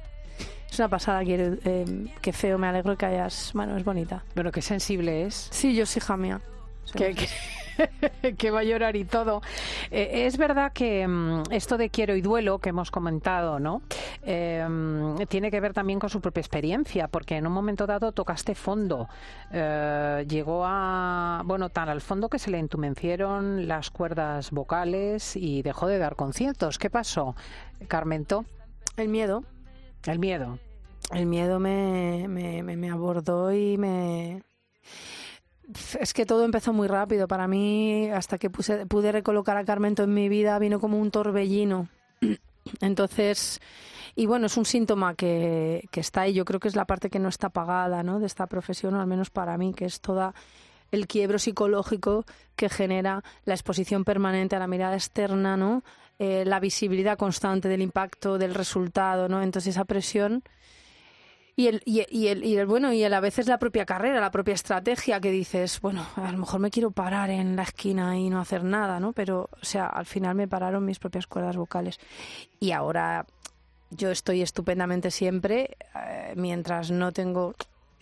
Es 0.70 0.78
una 0.78 0.88
pasada, 0.88 1.22
quiero, 1.22 1.56
eh, 1.64 1.84
feo, 2.32 2.56
me 2.58 2.66
alegro 2.66 2.96
que 2.96 3.04
hayas... 3.06 3.50
Bueno, 3.54 3.76
es 3.76 3.84
bonita. 3.84 4.24
Bueno, 4.34 4.50
qué 4.50 4.62
sensible 4.62 5.26
es. 5.26 5.48
Sí, 5.50 5.74
yo 5.74 5.84
sí, 5.86 5.98
hija 5.98 6.16
mía. 6.16 6.40
Que, 6.94 7.14
que- 7.14 7.28
que 8.38 8.50
va 8.50 8.60
a 8.60 8.64
llorar 8.64 8.96
y 8.96 9.04
todo. 9.04 9.42
Eh, 9.90 10.26
es 10.26 10.36
verdad 10.36 10.72
que 10.72 11.06
mm, 11.06 11.42
esto 11.50 11.76
de 11.76 11.90
quiero 11.90 12.14
y 12.16 12.20
duelo 12.20 12.58
que 12.58 12.70
hemos 12.70 12.90
comentado, 12.90 13.58
¿no? 13.58 13.82
Eh, 14.22 14.66
mm, 14.68 15.16
tiene 15.28 15.50
que 15.50 15.60
ver 15.60 15.72
también 15.72 15.98
con 15.98 16.10
su 16.10 16.20
propia 16.20 16.40
experiencia, 16.40 17.08
porque 17.08 17.36
en 17.36 17.46
un 17.46 17.52
momento 17.52 17.86
dado 17.86 18.12
tocaste 18.12 18.54
fondo. 18.54 19.08
Eh, 19.52 20.24
llegó 20.28 20.62
a, 20.66 21.42
bueno, 21.44 21.68
tan 21.70 21.88
al 21.88 22.00
fondo 22.00 22.28
que 22.28 22.38
se 22.38 22.50
le 22.50 22.58
entumecieron 22.58 23.68
las 23.68 23.90
cuerdas 23.90 24.50
vocales 24.50 25.36
y 25.36 25.62
dejó 25.62 25.86
de 25.86 25.98
dar 25.98 26.16
conciertos. 26.16 26.78
¿Qué 26.78 26.90
pasó, 26.90 27.34
Carmento? 27.88 28.44
El 28.96 29.08
miedo. 29.08 29.44
El 30.06 30.18
miedo. 30.18 30.58
El 31.12 31.26
miedo 31.26 31.58
me, 31.60 32.26
me, 32.28 32.62
me- 32.62 32.76
me 32.76 32.90
abordó 32.90 33.52
y 33.52 33.76
me... 33.76 34.42
Es 36.00 36.12
que 36.12 36.26
todo 36.26 36.44
empezó 36.44 36.72
muy 36.72 36.88
rápido. 36.88 37.28
Para 37.28 37.46
mí, 37.48 38.10
hasta 38.10 38.38
que 38.38 38.50
puse- 38.50 38.86
pude 38.86 39.12
recolocar 39.12 39.56
a 39.56 39.64
Carmento 39.64 40.02
en 40.04 40.12
mi 40.14 40.28
vida, 40.28 40.58
vino 40.58 40.80
como 40.80 40.98
un 40.98 41.10
torbellino. 41.10 41.88
Entonces, 42.80 43.60
y 44.14 44.26
bueno, 44.26 44.46
es 44.46 44.56
un 44.56 44.64
síntoma 44.64 45.14
que, 45.14 45.88
que 45.90 46.00
está 46.00 46.22
ahí. 46.22 46.32
Yo 46.34 46.44
creo 46.44 46.60
que 46.60 46.68
es 46.68 46.76
la 46.76 46.84
parte 46.84 47.10
que 47.10 47.18
no 47.18 47.28
está 47.28 47.48
pagada 47.48 48.02
¿no? 48.02 48.18
de 48.20 48.26
esta 48.26 48.46
profesión, 48.46 48.94
o 48.94 49.00
al 49.00 49.06
menos 49.06 49.30
para 49.30 49.56
mí, 49.56 49.72
que 49.72 49.84
es 49.84 50.00
toda 50.00 50.34
el 50.90 51.06
quiebro 51.06 51.38
psicológico 51.38 52.24
que 52.54 52.68
genera 52.68 53.22
la 53.44 53.54
exposición 53.54 54.04
permanente 54.04 54.56
a 54.56 54.58
la 54.58 54.66
mirada 54.66 54.94
externa, 54.94 55.56
¿no? 55.56 55.82
Eh, 56.18 56.44
la 56.44 56.60
visibilidad 56.60 57.16
constante 57.16 57.66
del 57.68 57.80
impacto, 57.80 58.36
del 58.36 58.54
resultado, 58.54 59.26
¿no? 59.26 59.42
Entonces 59.42 59.74
esa 59.74 59.86
presión 59.86 60.42
y 61.54 61.66
el, 61.66 61.82
y, 61.84 62.04
y 62.08 62.28
el, 62.28 62.44
y 62.44 62.56
el 62.56 62.66
bueno 62.66 62.92
y 62.92 63.02
el, 63.02 63.12
a 63.12 63.20
veces 63.20 63.46
la 63.46 63.58
propia 63.58 63.84
carrera, 63.84 64.20
la 64.20 64.30
propia 64.30 64.54
estrategia 64.54 65.20
que 65.20 65.30
dices, 65.30 65.80
bueno, 65.80 66.06
a 66.16 66.32
lo 66.32 66.38
mejor 66.38 66.60
me 66.60 66.70
quiero 66.70 66.90
parar 66.90 67.30
en 67.30 67.56
la 67.56 67.62
esquina 67.62 68.18
y 68.18 68.30
no 68.30 68.40
hacer 68.40 68.64
nada, 68.64 69.00
¿no? 69.00 69.12
Pero, 69.12 69.50
o 69.60 69.64
sea, 69.64 69.86
al 69.86 70.06
final 70.06 70.34
me 70.34 70.48
pararon 70.48 70.84
mis 70.84 70.98
propias 70.98 71.26
cuerdas 71.26 71.56
vocales. 71.56 72.00
Y 72.58 72.72
ahora 72.72 73.26
yo 73.90 74.10
estoy 74.10 74.40
estupendamente 74.40 75.10
siempre, 75.10 75.76
eh, 75.94 76.32
mientras 76.36 76.90
no 76.90 77.12
tengo 77.12 77.54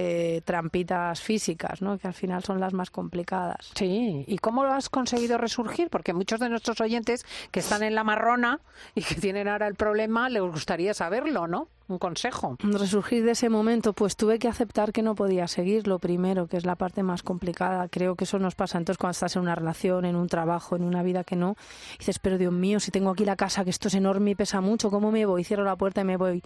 eh, 0.02 0.40
trampitas 0.46 1.20
físicas, 1.20 1.82
¿no? 1.82 1.98
que 1.98 2.08
al 2.08 2.14
final 2.14 2.42
son 2.42 2.58
las 2.58 2.72
más 2.72 2.90
complicadas. 2.90 3.70
Sí, 3.74 4.24
¿y 4.26 4.38
cómo 4.38 4.64
lo 4.64 4.72
has 4.72 4.88
conseguido 4.88 5.36
resurgir? 5.36 5.90
Porque 5.90 6.14
muchos 6.14 6.40
de 6.40 6.48
nuestros 6.48 6.80
oyentes 6.80 7.26
que 7.50 7.60
están 7.60 7.82
en 7.82 7.94
la 7.94 8.02
marrona 8.02 8.60
y 8.94 9.02
que 9.02 9.16
tienen 9.16 9.46
ahora 9.46 9.66
el 9.66 9.74
problema, 9.74 10.30
les 10.30 10.40
gustaría 10.40 10.94
saberlo, 10.94 11.46
¿no? 11.46 11.68
Un 11.88 11.98
consejo. 11.98 12.56
Resurgir 12.60 13.26
de 13.26 13.32
ese 13.32 13.50
momento, 13.50 13.92
pues 13.92 14.16
tuve 14.16 14.38
que 14.38 14.48
aceptar 14.48 14.92
que 14.92 15.02
no 15.02 15.14
podía 15.14 15.46
seguir, 15.48 15.86
lo 15.86 15.98
primero, 15.98 16.46
que 16.46 16.56
es 16.56 16.64
la 16.64 16.76
parte 16.76 17.02
más 17.02 17.22
complicada. 17.22 17.86
Creo 17.88 18.14
que 18.14 18.24
eso 18.24 18.38
nos 18.38 18.54
pasa 18.54 18.78
entonces 18.78 18.96
cuando 18.96 19.12
estás 19.12 19.36
en 19.36 19.42
una 19.42 19.54
relación, 19.54 20.06
en 20.06 20.16
un 20.16 20.28
trabajo, 20.28 20.76
en 20.76 20.84
una 20.84 21.02
vida 21.02 21.24
que 21.24 21.36
no. 21.36 21.56
dices, 21.98 22.18
pero 22.20 22.38
Dios 22.38 22.54
mío, 22.54 22.80
si 22.80 22.90
tengo 22.90 23.10
aquí 23.10 23.26
la 23.26 23.36
casa, 23.36 23.64
que 23.64 23.70
esto 23.70 23.88
es 23.88 23.94
enorme 23.94 24.30
y 24.30 24.34
pesa 24.34 24.62
mucho, 24.62 24.90
¿cómo 24.90 25.10
me 25.12 25.26
voy? 25.26 25.44
Cierro 25.44 25.64
la 25.64 25.76
puerta 25.76 26.00
y 26.00 26.04
me 26.04 26.16
voy. 26.16 26.42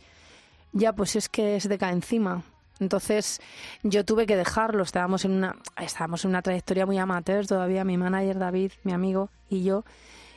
Ya, 0.73 0.93
pues 0.93 1.15
es 1.15 1.29
que 1.29 1.61
se 1.61 1.69
te 1.69 1.79
cae 1.79 1.93
encima. 1.93 2.43
Entonces 2.81 3.41
yo 3.83 4.05
tuve 4.05 4.27
que 4.27 4.37
dejarlo, 4.37 4.83
estábamos 4.83 5.25
en 5.25 5.33
una, 5.33 5.57
estábamos 5.81 6.25
en 6.25 6.31
una 6.31 6.43
trayectoria 6.43 6.87
muy 6.87 6.99
amateur 6.99 7.47
todavía, 7.47 7.85
mi 7.85 7.97
manager 7.97 8.39
David, 8.39 8.73
mi 8.83 8.93
amigo 8.93 9.31
y 9.49 9.63
yo, 9.63 9.85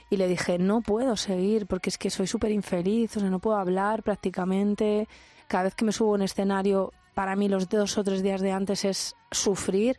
y 0.09 0.17
le 0.17 0.27
dije, 0.27 0.59
no 0.59 0.81
puedo 0.81 1.15
seguir 1.15 1.65
porque 1.65 1.89
es 1.89 1.97
que 1.97 2.09
soy 2.09 2.27
súper 2.27 2.51
infeliz, 2.51 3.17
o 3.17 3.19
sea, 3.19 3.29
no 3.29 3.39
puedo 3.39 3.57
hablar 3.57 4.03
prácticamente, 4.03 5.07
cada 5.47 5.65
vez 5.65 5.75
que 5.75 5.85
me 5.85 5.91
subo 5.91 6.11
a 6.11 6.15
un 6.15 6.21
escenario, 6.21 6.93
para 7.13 7.35
mí 7.35 7.49
los 7.49 7.67
dos 7.67 7.97
o 7.97 8.03
tres 8.03 8.21
días 8.21 8.41
de 8.41 8.51
antes 8.51 8.85
es 8.85 9.15
sufrir, 9.31 9.97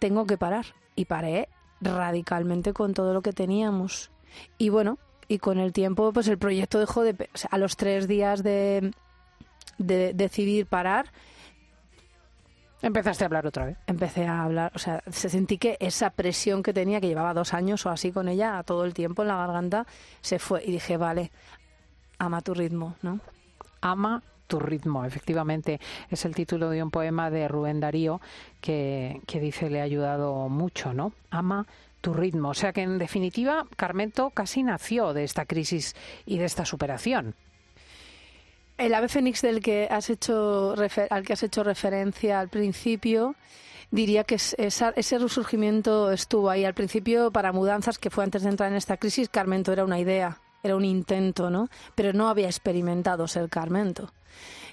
tengo 0.00 0.26
que 0.26 0.36
parar. 0.36 0.66
Y 0.96 1.04
paré 1.04 1.48
radicalmente 1.80 2.72
con 2.72 2.92
todo 2.92 3.14
lo 3.14 3.22
que 3.22 3.32
teníamos. 3.32 4.10
Y 4.58 4.68
bueno, 4.68 4.98
y 5.28 5.38
con 5.38 5.58
el 5.58 5.72
tiempo, 5.72 6.12
pues 6.12 6.26
el 6.26 6.38
proyecto 6.38 6.80
dejó 6.80 7.02
de... 7.02 7.28
a 7.48 7.56
los 7.58 7.76
tres 7.76 8.08
días 8.08 8.42
de, 8.42 8.92
de 9.78 10.12
decidir 10.12 10.66
parar, 10.66 11.12
Empezaste 12.82 13.24
a 13.24 13.26
hablar 13.26 13.46
otra 13.46 13.66
vez. 13.66 13.76
Empecé 13.86 14.26
a 14.26 14.42
hablar, 14.42 14.72
o 14.74 14.78
sea, 14.78 15.02
se 15.10 15.28
sentí 15.28 15.58
que 15.58 15.76
esa 15.80 16.10
presión 16.10 16.62
que 16.62 16.72
tenía, 16.72 17.00
que 17.00 17.08
llevaba 17.08 17.34
dos 17.34 17.52
años 17.52 17.84
o 17.84 17.90
así 17.90 18.10
con 18.10 18.28
ella, 18.28 18.62
todo 18.62 18.84
el 18.84 18.94
tiempo 18.94 19.22
en 19.22 19.28
la 19.28 19.36
garganta, 19.36 19.86
se 20.22 20.38
fue. 20.38 20.64
Y 20.64 20.72
dije, 20.72 20.96
vale, 20.96 21.30
ama 22.18 22.40
tu 22.40 22.54
ritmo, 22.54 22.96
¿no? 23.02 23.20
Ama 23.82 24.22
tu 24.46 24.58
ritmo, 24.58 25.04
efectivamente. 25.04 25.78
Es 26.08 26.24
el 26.24 26.34
título 26.34 26.70
de 26.70 26.82
un 26.82 26.90
poema 26.90 27.30
de 27.30 27.48
Rubén 27.48 27.80
Darío 27.80 28.20
que, 28.60 29.20
que 29.26 29.40
dice 29.40 29.70
le 29.70 29.80
ha 29.80 29.84
ayudado 29.84 30.48
mucho, 30.48 30.94
¿no? 30.94 31.12
Ama 31.30 31.66
tu 32.00 32.14
ritmo. 32.14 32.50
O 32.50 32.54
sea 32.54 32.72
que 32.72 32.82
en 32.82 32.98
definitiva, 32.98 33.66
Carmento 33.76 34.30
casi 34.30 34.62
nació 34.62 35.12
de 35.12 35.24
esta 35.24 35.44
crisis 35.44 35.94
y 36.24 36.38
de 36.38 36.46
esta 36.46 36.64
superación. 36.64 37.34
El 38.80 38.94
ave 38.94 39.08
fénix 39.08 39.42
del 39.42 39.60
que 39.60 39.88
has 39.90 40.08
hecho 40.08 40.74
al 41.10 41.22
que 41.22 41.34
has 41.34 41.42
hecho 41.42 41.62
referencia 41.62 42.40
al 42.40 42.48
principio, 42.48 43.34
diría 43.90 44.24
que 44.24 44.36
ese 44.36 45.18
resurgimiento 45.18 46.10
estuvo 46.10 46.48
ahí 46.48 46.64
al 46.64 46.72
principio 46.72 47.30
para 47.30 47.52
mudanzas, 47.52 47.98
que 47.98 48.08
fue 48.08 48.24
antes 48.24 48.42
de 48.42 48.48
entrar 48.48 48.70
en 48.70 48.78
esta 48.78 48.96
crisis. 48.96 49.28
Carmento 49.28 49.70
era 49.70 49.84
una 49.84 50.00
idea, 50.00 50.40
era 50.62 50.76
un 50.76 50.86
intento, 50.86 51.50
¿no? 51.50 51.68
Pero 51.94 52.14
no 52.14 52.30
había 52.30 52.46
experimentado 52.46 53.28
ser 53.28 53.50
Carmento. 53.50 54.14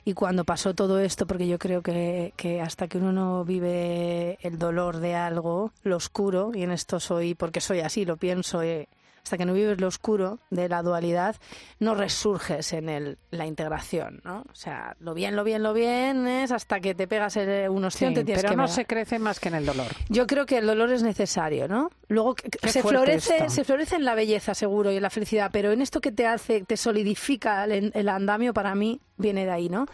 Y 0.06 0.14
cuando 0.14 0.46
pasó 0.46 0.74
todo 0.74 1.00
esto, 1.00 1.28
porque 1.28 1.50
yo 1.50 1.60
creo 1.60 1.82
que, 1.82 2.34
que, 2.38 2.62
hasta 2.62 2.88
que 2.88 3.00
uno 3.00 3.12
no 3.12 3.44
vive 3.44 4.38
el 4.42 4.58
dolor 4.58 5.00
de 5.00 5.16
algo, 5.16 5.74
lo 5.84 5.98
oscuro, 5.98 6.52
y 6.54 6.64
en 6.64 6.72
esto 6.72 7.02
soy, 7.02 7.36
porque 7.36 7.60
soy 7.60 7.82
así, 7.82 8.06
lo 8.06 8.16
pienso, 8.16 8.62
eh, 8.62 8.88
hasta 9.28 9.38
que 9.38 9.46
no 9.46 9.54
vives 9.54 9.82
lo 9.82 9.88
oscuro 9.88 10.40
de 10.50 10.70
la 10.70 10.82
dualidad, 10.82 11.36
no 11.80 11.96
resurges 11.96 12.72
en 12.72 12.88
el, 12.88 13.18
la 13.30 13.46
integración, 13.46 14.22
¿no? 14.24 14.46
O 14.50 14.56
sea, 14.56 14.96
lo 15.02 15.14
bien, 15.14 15.36
lo 15.36 15.44
bien, 15.44 15.64
lo 15.64 15.74
bien 15.74 16.28
es 16.28 16.54
hasta 16.54 16.80
que 16.80 16.96
te 16.96 17.08
pegas 17.08 17.36
el, 17.36 17.70
unos 17.70 17.94
sí, 17.94 18.06
pero 18.24 18.56
no 18.56 18.70
se 18.70 18.86
crece 18.86 19.20
más 19.20 19.42
que 19.42 19.50
en 19.50 19.56
el 19.56 19.66
dolor. 19.66 19.88
Yo 20.08 20.28
creo 20.28 20.46
que 20.46 20.60
el 20.60 20.66
dolor 20.66 20.92
es 20.94 21.04
necesario, 21.04 21.68
¿no? 21.68 21.92
Luego 22.08 22.36
se 22.64 22.82
florece, 22.82 23.50
se 23.50 23.66
florece 23.66 23.98
en 23.98 24.06
la 24.06 24.16
belleza, 24.16 24.54
seguro, 24.54 24.94
y 24.94 24.96
en 24.96 25.04
la 25.04 25.10
felicidad, 25.10 25.50
pero 25.52 25.74
en 25.74 25.82
esto 25.82 26.00
que 26.00 26.14
te 26.14 26.26
hace, 26.26 26.64
te 26.64 26.78
solidifica 26.78 27.66
el, 27.66 28.10
andamio, 28.10 28.54
para 28.54 28.76
mí 28.76 29.02
viene 29.18 29.46
de 29.46 29.52
ahí, 29.52 29.68
¿no? 29.68 29.88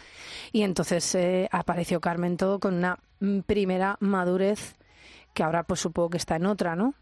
Y 0.52 0.62
entonces 0.62 1.15
eh, 1.15 1.50
apareció 1.52 2.00
Carmen 2.00 2.38
todo 2.38 2.60
con 2.60 2.76
una 2.76 3.00
primera 3.48 3.98
madurez 4.00 4.76
que 5.34 5.41
ahora 5.41 5.63
pues 5.63 5.80
supongo 5.80 6.12
que 6.12 6.17
está 6.17 6.36
en 6.36 6.46
otra, 6.46 6.76
¿no? 6.76 6.93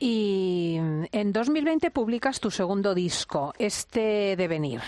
Y 0.00 0.76
en 1.12 1.32
2020 1.32 1.90
publicas 1.90 2.40
tu 2.40 2.50
segundo 2.50 2.94
disco, 2.94 3.52
este 3.58 4.36
Devenir. 4.36 4.80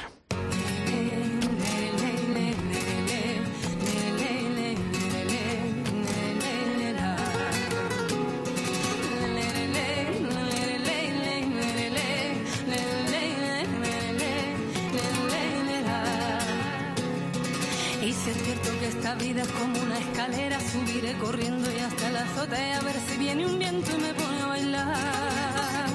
Es 18.30 18.36
cierto 18.44 18.70
que 18.78 18.86
esta 18.86 19.14
vida 19.16 19.42
es 19.42 19.48
como 19.48 19.76
una 19.82 19.98
escalera, 19.98 20.56
subiré 20.60 21.14
corriendo 21.18 21.68
y 21.72 21.78
hasta 21.80 22.10
la 22.12 22.20
azotea 22.22 22.78
a 22.78 22.82
ver 22.82 22.94
si 23.08 23.16
viene 23.18 23.44
un 23.44 23.58
viento 23.58 23.90
y 23.90 24.00
me 24.00 24.14
pone 24.14 24.40
a 24.40 24.46
bailar. 24.46 25.86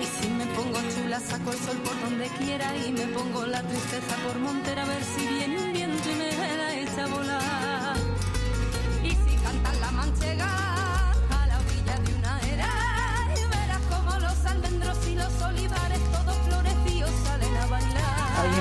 Y 0.00 0.06
si 0.06 0.30
me 0.30 0.46
pongo 0.46 0.78
chula, 0.94 1.20
saco 1.20 1.52
el 1.52 1.58
sol 1.58 1.76
por 1.84 2.00
donde 2.00 2.26
quiera 2.38 2.74
y 2.74 2.92
me 2.92 3.06
pongo 3.08 3.44
la 3.44 3.62
tristeza 3.62 4.16
por 4.26 4.38
montera 4.38 4.82
a 4.82 4.86
ver 4.86 5.04
si 5.14 5.31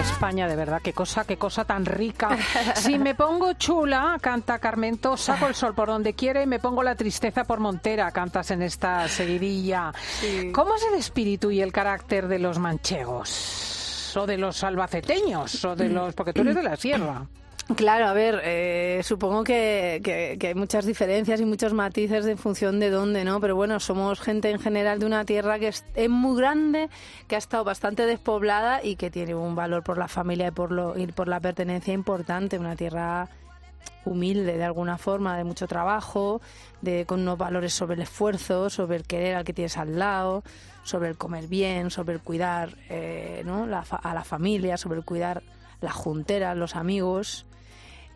España, 0.01 0.47
de 0.47 0.55
verdad, 0.55 0.81
qué 0.83 0.93
cosa, 0.93 1.25
qué 1.25 1.37
cosa 1.37 1.63
tan 1.65 1.85
rica. 1.85 2.29
Si 2.75 2.97
me 2.97 3.13
pongo 3.15 3.53
chula, 3.53 4.17
canta 4.19 4.59
Carmento, 4.59 5.15
saco 5.15 5.47
el 5.47 5.55
sol 5.55 5.75
por 5.75 5.87
donde 5.87 6.13
quiere 6.13 6.43
y 6.43 6.47
me 6.47 6.59
pongo 6.59 6.81
la 6.83 6.95
tristeza 6.95 7.43
por 7.43 7.59
Montera, 7.59 8.11
cantas 8.11 8.49
en 8.51 8.63
esta 8.63 9.07
seguidilla. 9.07 9.93
Sí. 10.19 10.51
¿Cómo 10.51 10.75
es 10.75 10.83
el 10.91 10.97
espíritu 10.97 11.51
y 11.51 11.61
el 11.61 11.71
carácter 11.71 12.27
de 12.27 12.39
los 12.39 12.57
manchegos? 12.57 14.13
O 14.17 14.25
de 14.25 14.37
los 14.37 14.63
albaceteños, 14.63 15.63
o 15.63 15.75
de 15.75 15.89
los. 15.89 16.13
porque 16.15 16.33
tú 16.33 16.41
eres 16.41 16.55
de 16.55 16.63
la 16.63 16.75
sierra. 16.75 17.25
Claro, 17.75 18.07
a 18.07 18.13
ver, 18.13 18.41
eh, 18.43 19.01
supongo 19.03 19.43
que, 19.43 20.01
que, 20.03 20.47
hay 20.47 20.55
muchas 20.55 20.85
diferencias 20.85 21.39
y 21.39 21.45
muchos 21.45 21.73
matices 21.73 22.25
en 22.25 22.37
función 22.37 22.79
de 22.79 22.89
dónde, 22.89 23.23
¿no? 23.23 23.39
Pero 23.39 23.55
bueno, 23.55 23.79
somos 23.79 24.19
gente 24.19 24.49
en 24.49 24.59
general 24.59 24.99
de 24.99 25.05
una 25.05 25.25
tierra 25.25 25.59
que 25.59 25.69
es, 25.69 25.85
es, 25.95 26.09
muy 26.09 26.37
grande, 26.37 26.89
que 27.27 27.35
ha 27.35 27.37
estado 27.37 27.63
bastante 27.63 28.05
despoblada 28.05 28.83
y 28.83 28.95
que 28.95 29.11
tiene 29.11 29.35
un 29.35 29.55
valor 29.55 29.83
por 29.83 29.97
la 29.97 30.07
familia 30.07 30.47
y 30.47 30.51
por, 30.51 30.71
lo, 30.71 30.97
y 30.97 31.07
por 31.07 31.27
la 31.27 31.39
pertenencia 31.39 31.93
importante, 31.93 32.57
una 32.57 32.75
tierra 32.75 33.29
humilde 34.05 34.57
de 34.57 34.63
alguna 34.63 34.97
forma, 34.97 35.37
de 35.37 35.43
mucho 35.43 35.67
trabajo, 35.67 36.41
de, 36.81 37.05
con 37.05 37.21
unos 37.21 37.37
valores 37.37 37.73
sobre 37.73 37.95
el 37.95 38.01
esfuerzo, 38.01 38.69
sobre 38.69 38.97
el 38.97 39.03
querer 39.03 39.35
al 39.35 39.43
que 39.43 39.53
tienes 39.53 39.77
al 39.77 39.99
lado, 39.99 40.43
sobre 40.83 41.09
el 41.09 41.17
comer 41.17 41.47
bien, 41.47 41.91
sobre 41.91 42.15
el 42.15 42.21
cuidar 42.21 42.75
eh, 42.89 43.43
¿no? 43.45 43.67
la, 43.67 43.81
a 43.89 44.13
la 44.13 44.23
familia, 44.23 44.77
sobre 44.77 44.97
el 44.99 45.05
cuidar 45.05 45.43
la 45.79 45.91
juntera, 45.91 46.55
los 46.55 46.75
amigos 46.75 47.45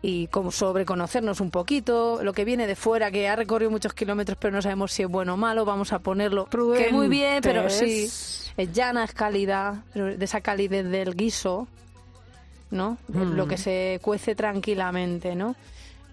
y 0.06 0.28
como 0.28 0.52
sobre 0.52 0.84
conocernos 0.84 1.40
un 1.40 1.50
poquito, 1.50 2.20
lo 2.22 2.32
que 2.32 2.44
viene 2.44 2.68
de 2.68 2.76
fuera, 2.76 3.10
que 3.10 3.26
ha 3.26 3.34
recorrido 3.34 3.72
muchos 3.72 3.92
kilómetros 3.92 4.38
pero 4.40 4.54
no 4.54 4.62
sabemos 4.62 4.92
si 4.92 5.02
es 5.02 5.08
bueno 5.08 5.34
o 5.34 5.36
malo, 5.36 5.64
vamos 5.64 5.92
a 5.92 5.98
ponerlo 5.98 6.46
Prudentes. 6.46 6.86
que 6.86 6.92
muy 6.92 7.08
bien, 7.08 7.40
pero 7.42 7.68
sí, 7.68 8.04
es 8.56 8.72
llana, 8.72 9.02
es 9.02 9.12
cálida, 9.12 9.82
pero 9.92 10.16
de 10.16 10.24
esa 10.24 10.40
calidez 10.42 10.88
del 10.88 11.16
guiso, 11.16 11.66
¿no? 12.70 12.98
Mm. 13.08 13.32
Lo 13.32 13.48
que 13.48 13.58
se 13.58 13.98
cuece 14.00 14.36
tranquilamente, 14.36 15.34
¿no? 15.34 15.56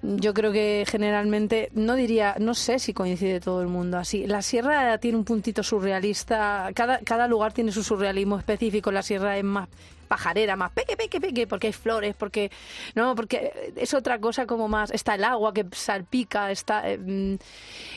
Yo 0.02 0.34
creo 0.34 0.52
que 0.52 0.86
generalmente, 0.88 1.70
no 1.76 1.94
diría, 1.94 2.36
no 2.40 2.56
sé 2.56 2.80
si 2.80 2.94
coincide 2.94 3.40
todo 3.40 3.62
el 3.62 3.68
mundo 3.68 4.00
así. 4.00 4.26
La 4.26 4.42
sierra 4.42 4.98
tiene 4.98 5.20
un 5.20 5.24
puntito 5.24 5.62
surrealista, 5.62 6.72
cada, 6.74 6.98
cada 6.98 7.28
lugar 7.28 7.54
tiene 7.54 7.72
su 7.72 7.84
surrealismo 7.84 8.40
específico, 8.40 8.92
la 8.92 9.04
sierra 9.04 9.38
es 9.38 9.44
más 9.44 9.70
pajarera, 10.14 10.56
más 10.56 10.72
peque, 10.72 10.96
peque, 10.96 11.20
peque, 11.20 11.48
porque 11.48 11.68
hay 11.68 11.74
flores, 11.74 12.14
porque 12.16 12.52
no, 12.94 13.16
porque 13.16 13.74
es 13.76 13.96
otra 13.96 14.20
cosa 14.20 14.46
como 14.46 14.68
más, 14.68 14.92
está 14.92 15.16
el 15.16 15.24
agua 15.24 15.56
que 15.56 15.66
salpica, 15.72 16.52
está, 16.52 16.84
eh, 16.86 17.40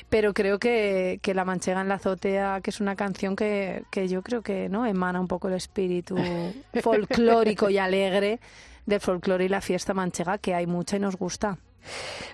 pero 0.09 0.33
creo 0.33 0.59
que, 0.59 1.21
que 1.21 1.35
La 1.35 1.45
Manchega 1.45 1.83
en 1.83 1.89
la 1.89 1.97
azotea, 1.97 2.63
que 2.63 2.71
es 2.71 2.81
una 2.81 2.97
canción 2.97 3.37
que, 3.37 3.83
que 3.91 4.09
yo 4.09 4.23
creo 4.23 4.41
que 4.41 4.71
no 4.71 4.87
emana 4.87 5.21
un 5.21 5.29
poco 5.29 5.49
el 5.49 5.55
espíritu 5.55 6.17
folclórico 6.83 7.69
y 7.69 7.77
alegre 7.77 8.41
del 8.87 9.01
folclore 9.01 9.45
y 9.45 9.49
la 9.51 9.61
fiesta 9.61 9.93
manchega, 9.93 10.39
que 10.39 10.55
hay 10.55 10.67
mucha 10.67 10.97
y 10.97 11.01
nos 11.01 11.17
gusta. 11.17 11.59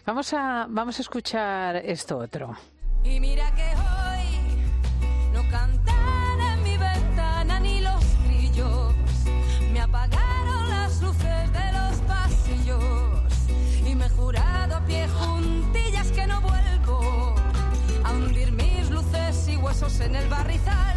Vamos 0.06 0.32
a, 0.32 0.66
vamos 0.68 0.96
a 1.00 1.02
escuchar 1.02 1.76
esto 1.76 2.18
otro. 2.18 2.56
Y 3.02 3.18
mira 3.18 3.52
que 3.56 4.11
en 20.00 20.16
el 20.16 20.28
barrizal, 20.28 20.96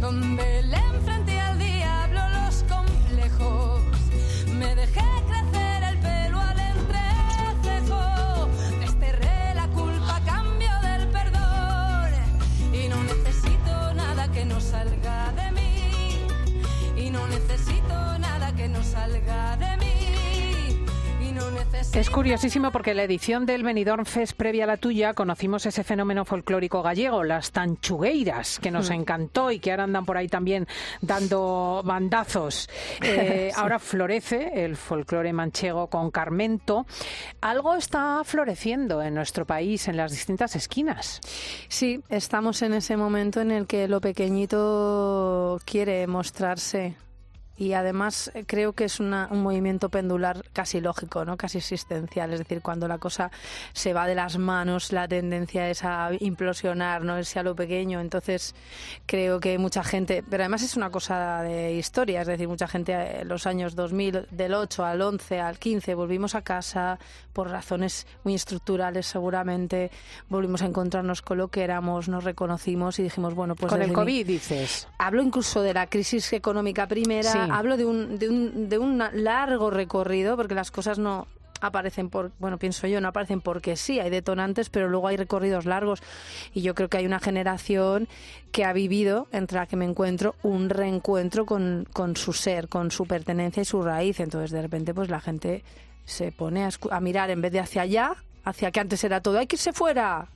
donde 0.00 0.62
le 0.62 0.76
enfrenté 0.76 1.33
Es 21.94 22.10
curiosísimo 22.10 22.72
porque 22.72 22.90
en 22.90 22.96
la 22.96 23.04
edición 23.04 23.46
del 23.46 23.62
Benidorm 23.62 24.04
Fest 24.04 24.36
previa 24.36 24.64
a 24.64 24.66
la 24.66 24.78
tuya 24.78 25.14
conocimos 25.14 25.64
ese 25.64 25.84
fenómeno 25.84 26.24
folclórico 26.24 26.82
gallego, 26.82 27.22
las 27.22 27.52
tanchugueiras, 27.52 28.58
que 28.58 28.72
nos 28.72 28.90
encantó 28.90 29.52
y 29.52 29.60
que 29.60 29.70
ahora 29.70 29.84
andan 29.84 30.04
por 30.04 30.16
ahí 30.16 30.26
también 30.26 30.66
dando 31.00 31.82
bandazos. 31.84 32.68
Eh, 33.04 33.52
Ahora 33.54 33.78
florece 33.78 34.64
el 34.64 34.76
folclore 34.76 35.32
manchego 35.32 35.88
con 35.88 36.10
Carmento. 36.10 36.86
Algo 37.40 37.74
está 37.74 38.22
floreciendo 38.24 39.02
en 39.02 39.14
nuestro 39.14 39.46
país 39.46 39.86
en 39.88 39.96
las 39.96 40.10
distintas 40.10 40.56
esquinas. 40.56 41.20
Sí, 41.68 42.02
estamos 42.08 42.62
en 42.62 42.74
ese 42.74 42.96
momento 42.96 43.40
en 43.40 43.50
el 43.50 43.66
que 43.66 43.86
lo 43.88 44.00
pequeñito 44.00 45.60
quiere 45.64 46.06
mostrarse. 46.06 46.96
Y 47.56 47.72
además 47.74 48.30
eh, 48.34 48.44
creo 48.46 48.72
que 48.72 48.84
es 48.84 48.98
una- 49.00 49.28
un 49.30 49.42
movimiento 49.42 49.88
pendular 49.88 50.44
casi 50.52 50.80
lógico, 50.80 51.24
¿no? 51.24 51.36
casi 51.36 51.58
existencial. 51.58 52.32
Es 52.32 52.40
decir, 52.40 52.62
cuando 52.62 52.88
la 52.88 52.98
cosa 52.98 53.30
se 53.72 53.92
va 53.92 54.06
de 54.06 54.14
las 54.14 54.38
manos, 54.38 54.92
la 54.92 55.06
tendencia 55.06 55.68
es 55.70 55.84
a 55.84 56.10
implosionar, 56.18 57.02
no 57.02 57.16
es 57.16 57.36
a 57.36 57.42
lo 57.42 57.54
pequeño. 57.54 58.00
Entonces 58.00 58.54
creo 59.06 59.38
que 59.40 59.58
mucha 59.58 59.84
gente, 59.84 60.24
pero 60.28 60.42
además 60.42 60.62
es 60.62 60.76
una 60.76 60.90
cosa 60.90 61.42
de 61.42 61.74
historia, 61.74 62.22
es 62.22 62.26
decir, 62.26 62.48
mucha 62.48 62.66
gente 62.66 62.92
eh, 62.92 63.20
en 63.22 63.28
los 63.28 63.46
años 63.46 63.74
2000, 63.74 64.26
del 64.30 64.54
8 64.54 64.84
al 64.84 65.00
11, 65.00 65.40
al 65.40 65.58
15, 65.58 65.94
volvimos 65.94 66.34
a 66.34 66.42
casa 66.42 66.98
por 67.32 67.50
razones 67.50 68.06
muy 68.24 68.34
estructurales 68.34 69.06
seguramente, 69.06 69.90
volvimos 70.28 70.62
a 70.62 70.66
encontrarnos 70.66 71.22
con 71.22 71.38
lo 71.38 71.48
que 71.48 71.62
éramos, 71.64 72.08
nos 72.08 72.24
reconocimos 72.24 72.98
y 72.98 73.02
dijimos, 73.04 73.34
bueno, 73.34 73.54
pues 73.54 73.70
con 73.70 73.80
el 73.82 73.88
mi- 73.88 73.94
COVID, 73.94 74.26
dices. 74.26 74.88
Hablo 74.98 75.22
incluso 75.22 75.62
de 75.62 75.74
la 75.74 75.86
crisis 75.86 76.32
económica 76.32 76.86
primera, 76.86 77.30
Sí. 77.30 77.38
Hablo 77.50 77.76
de 77.76 77.84
un, 77.84 78.18
de, 78.18 78.28
un, 78.28 78.68
de 78.68 78.78
un 78.78 79.02
largo 79.12 79.70
recorrido, 79.70 80.36
porque 80.36 80.54
las 80.54 80.70
cosas 80.70 80.98
no 80.98 81.26
aparecen 81.60 82.10
por, 82.10 82.32
bueno, 82.38 82.58
pienso 82.58 82.86
yo, 82.86 83.00
no 83.00 83.08
aparecen 83.08 83.40
porque 83.40 83.76
sí, 83.76 83.98
hay 83.98 84.10
detonantes, 84.10 84.68
pero 84.70 84.88
luego 84.88 85.08
hay 85.08 85.16
recorridos 85.16 85.64
largos. 85.64 86.02
Y 86.52 86.62
yo 86.62 86.74
creo 86.74 86.88
que 86.88 86.98
hay 86.98 87.06
una 87.06 87.20
generación 87.20 88.08
que 88.52 88.64
ha 88.64 88.72
vivido, 88.72 89.28
entre 89.32 89.58
la 89.58 89.66
que 89.66 89.76
me 89.76 89.84
encuentro, 89.84 90.34
un 90.42 90.68
reencuentro 90.68 91.46
con, 91.46 91.86
con 91.92 92.16
su 92.16 92.32
ser, 92.32 92.68
con 92.68 92.90
su 92.90 93.06
pertenencia 93.06 93.62
y 93.62 93.64
su 93.64 93.82
raíz. 93.82 94.20
Entonces, 94.20 94.50
de 94.50 94.62
repente, 94.62 94.94
pues 94.94 95.08
la 95.08 95.20
gente 95.20 95.64
se 96.04 96.32
pone 96.32 96.64
a, 96.64 96.70
a 96.90 97.00
mirar 97.00 97.30
en 97.30 97.40
vez 97.40 97.52
de 97.52 97.60
hacia 97.60 97.82
allá, 97.82 98.14
hacia 98.44 98.70
que 98.70 98.80
antes 98.80 99.02
era 99.04 99.22
todo, 99.22 99.38
hay 99.38 99.46
que 99.46 99.56
irse 99.56 99.72
fuera, 99.72 100.28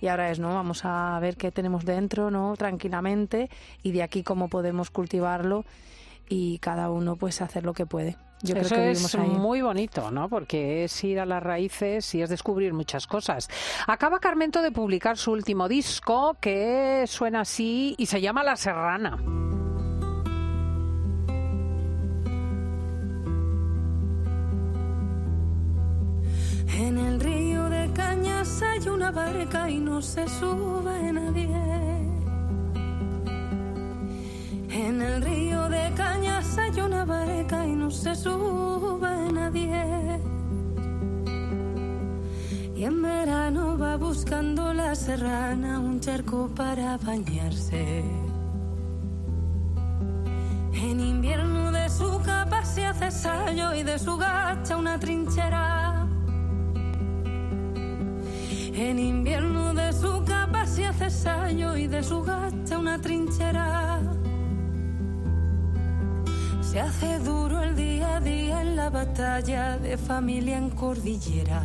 y 0.00 0.08
ahora 0.08 0.30
es, 0.30 0.38
¿no? 0.38 0.54
Vamos 0.54 0.84
a 0.84 1.18
ver 1.20 1.36
qué 1.36 1.50
tenemos 1.50 1.84
dentro, 1.84 2.30
¿no? 2.30 2.54
Tranquilamente 2.56 3.50
y 3.82 3.92
de 3.92 4.02
aquí 4.02 4.22
cómo 4.22 4.48
podemos 4.48 4.90
cultivarlo 4.90 5.64
y 6.28 6.58
cada 6.58 6.90
uno 6.90 7.16
pues 7.16 7.40
hacer 7.40 7.64
lo 7.64 7.72
que 7.72 7.86
puede. 7.86 8.16
Yo 8.42 8.54
Eso 8.54 8.68
creo 8.68 8.82
que 8.82 8.90
es 8.90 9.14
ahí. 9.14 9.28
muy 9.28 9.62
bonito, 9.62 10.10
¿no? 10.10 10.28
Porque 10.28 10.84
es 10.84 11.04
ir 11.04 11.20
a 11.20 11.26
las 11.26 11.42
raíces 11.42 12.14
y 12.14 12.20
es 12.22 12.28
descubrir 12.28 12.74
muchas 12.74 13.06
cosas. 13.06 13.48
Acaba 13.86 14.20
Carmento 14.20 14.60
de 14.60 14.72
publicar 14.72 15.16
su 15.16 15.32
último 15.32 15.68
disco 15.68 16.36
que 16.40 17.04
suena 17.06 17.40
así 17.40 17.94
y 17.96 18.06
se 18.06 18.20
llama 18.20 18.44
La 18.44 18.56
Serrana. 18.56 19.18
En 26.78 26.98
el 26.98 27.20
río 27.20 27.68
de 27.70 27.90
Cañas 27.94 28.62
hay 28.62 28.88
una 28.88 29.10
barca 29.10 29.70
y 29.70 29.78
no 29.78 30.02
se 30.02 30.28
sube 30.28 31.12
nadie. 31.12 31.48
En 34.70 35.00
el 35.00 35.22
río 35.22 35.68
de 35.70 35.92
Cañas 35.96 36.15
y 37.52 37.74
no 37.74 37.90
se 37.90 38.14
sube 38.14 39.32
nadie. 39.32 40.20
Y 42.74 42.84
en 42.84 43.02
verano 43.02 43.78
va 43.78 43.96
buscando 43.96 44.72
la 44.74 44.94
serrana 44.94 45.78
un 45.78 46.00
charco 46.00 46.48
para 46.54 46.98
bañarse. 46.98 48.04
En 50.74 51.00
invierno 51.00 51.70
de 51.70 51.88
su 51.88 52.20
capa 52.24 52.64
se 52.64 52.84
hace 52.84 53.10
sallo 53.10 53.74
y 53.74 53.82
de 53.82 53.98
su 53.98 54.16
gacha 54.16 54.76
una 54.76 54.98
trinchera. 54.98 56.06
En 58.74 58.98
invierno 58.98 59.72
de 59.72 59.92
su 59.92 60.24
capa 60.24 60.66
se 60.66 60.84
hace 60.84 61.10
sallo 61.10 61.76
y 61.76 61.86
de 61.86 62.02
su 62.02 62.22
gacha 62.22 62.78
una 62.78 63.00
trinchera. 63.00 64.15
Se 66.76 66.82
hace 66.82 67.18
duro 67.20 67.62
el 67.62 67.74
día 67.74 68.16
a 68.16 68.20
día 68.20 68.60
en 68.60 68.76
la 68.76 68.90
batalla 68.90 69.78
de 69.78 69.96
familia 69.96 70.58
en 70.58 70.68
cordillera. 70.68 71.62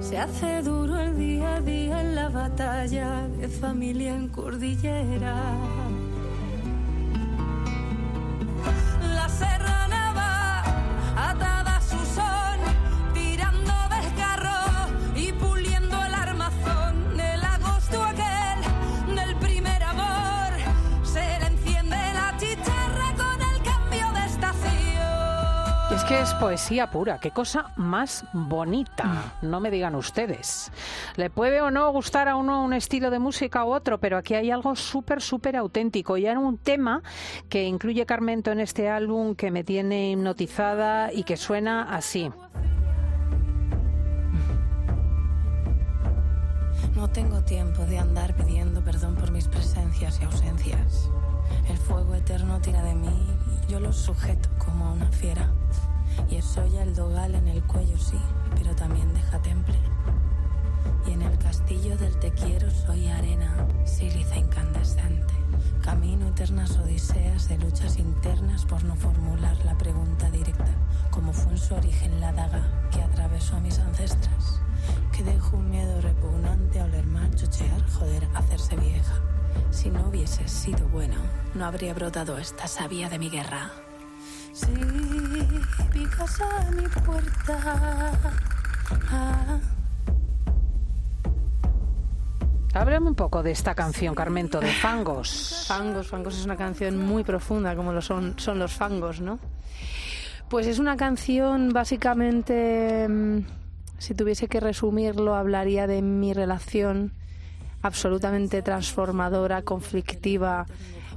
Se 0.00 0.16
hace 0.16 0.62
duro 0.62 0.98
el 0.98 1.18
día 1.18 1.56
a 1.56 1.60
día 1.60 2.00
en 2.00 2.14
la 2.14 2.30
batalla 2.30 3.28
de 3.28 3.48
familia 3.48 4.14
en 4.14 4.28
cordillera. 4.28 5.36
Poesía 26.40 26.90
pura, 26.90 27.18
qué 27.18 27.30
cosa 27.30 27.72
más 27.76 28.24
bonita, 28.32 29.32
no 29.42 29.60
me 29.60 29.70
digan 29.70 29.94
ustedes. 29.94 30.70
Le 31.16 31.30
puede 31.30 31.60
o 31.60 31.70
no 31.70 31.90
gustar 31.92 32.28
a 32.28 32.36
uno 32.36 32.64
un 32.64 32.72
estilo 32.72 33.10
de 33.10 33.18
música 33.18 33.64
u 33.64 33.72
otro, 33.72 33.98
pero 33.98 34.16
aquí 34.18 34.34
hay 34.34 34.50
algo 34.50 34.76
súper, 34.76 35.22
súper 35.22 35.56
auténtico. 35.56 36.16
Y 36.16 36.26
hay 36.26 36.36
un 36.36 36.58
tema 36.58 37.02
que 37.48 37.64
incluye 37.64 38.06
Carmento 38.06 38.50
en 38.50 38.60
este 38.60 38.88
álbum 38.88 39.34
que 39.34 39.50
me 39.50 39.64
tiene 39.64 40.12
hipnotizada 40.12 41.12
y 41.12 41.24
que 41.24 41.36
suena 41.36 41.94
así. 41.94 42.30
No 46.94 47.08
tengo 47.08 47.42
tiempo 47.42 47.82
de 47.84 47.98
andar 47.98 48.34
pidiendo 48.34 48.82
perdón 48.82 49.16
por 49.16 49.30
mis 49.30 49.48
presencias 49.48 50.20
y 50.20 50.24
ausencias. 50.24 51.10
El 51.68 51.76
fuego 51.76 52.14
eterno 52.14 52.60
tira 52.60 52.82
de 52.82 52.94
mí 52.94 53.36
y 53.68 53.72
yo 53.72 53.80
lo 53.80 53.92
sujeto 53.92 54.48
como 54.58 54.86
a 54.86 54.92
una 54.92 55.10
fiera. 55.12 55.52
Y 56.28 56.36
eso 56.36 56.66
ya 56.66 56.82
el 56.82 56.94
dogal 56.94 57.34
en 57.34 57.48
el 57.48 57.62
cuello, 57.64 57.98
sí, 57.98 58.18
pero 58.56 58.74
también 58.74 59.12
deja 59.14 59.40
temple. 59.40 59.76
Y 61.06 61.12
en 61.12 61.22
el 61.22 61.38
castillo 61.38 61.96
del 61.96 62.18
te 62.18 62.32
quiero 62.32 62.70
soy 62.70 63.08
arena, 63.08 63.66
sílice 63.84 64.38
incandescente. 64.38 65.34
Camino 65.82 66.28
eternas 66.28 66.76
odiseas 66.78 67.48
de 67.48 67.58
luchas 67.58 67.98
internas 67.98 68.64
por 68.64 68.82
no 68.84 68.96
formular 68.96 69.56
la 69.64 69.78
pregunta 69.78 70.28
directa, 70.30 70.74
como 71.10 71.32
fue 71.32 71.52
en 71.52 71.58
su 71.58 71.74
origen 71.74 72.20
la 72.20 72.32
daga 72.32 72.88
que 72.90 73.02
atravesó 73.02 73.56
a 73.56 73.60
mis 73.60 73.78
ancestras. 73.78 74.60
Que 75.12 75.22
dejó 75.22 75.56
un 75.56 75.70
miedo 75.70 76.00
repugnante 76.00 76.80
a 76.80 76.84
oler 76.84 77.06
mal, 77.06 77.34
chochear, 77.34 77.88
joder, 77.92 78.28
hacerse 78.34 78.76
vieja. 78.76 79.14
Si 79.70 79.90
no 79.90 80.08
hubiese 80.08 80.46
sido 80.48 80.88
bueno, 80.88 81.16
no 81.54 81.64
habría 81.64 81.94
brotado 81.94 82.36
esta 82.38 82.66
savia 82.66 83.08
de 83.08 83.18
mi 83.18 83.30
guerra. 83.30 83.70
Si 84.56 84.72
picas 85.92 86.40
a 86.40 86.70
mi 86.70 86.88
puerta. 87.04 88.12
ah, 89.10 89.58
Háblame 92.72 93.08
un 93.08 93.14
poco 93.14 93.42
de 93.42 93.50
esta 93.50 93.74
canción, 93.74 94.14
Carmento, 94.14 94.58
de 94.58 94.68
Fangos. 94.68 95.66
Fangos, 95.68 96.08
Fangos 96.08 96.38
es 96.38 96.46
una 96.46 96.56
canción 96.56 96.96
muy 96.96 97.22
profunda, 97.22 97.76
como 97.76 97.92
lo 97.92 98.00
son, 98.00 98.38
son 98.38 98.58
los 98.58 98.72
fangos, 98.72 99.20
¿no? 99.20 99.38
Pues 100.48 100.66
es 100.66 100.78
una 100.78 100.96
canción 100.96 101.74
básicamente, 101.74 103.06
mm, 103.08 103.40
si 103.98 104.14
tuviese 104.14 104.48
que 104.48 104.60
resumirlo, 104.60 105.34
hablaría 105.34 105.86
de 105.86 106.00
mi 106.00 106.32
relación 106.32 107.12
absolutamente 107.82 108.62
transformadora, 108.62 109.60
conflictiva 109.62 110.66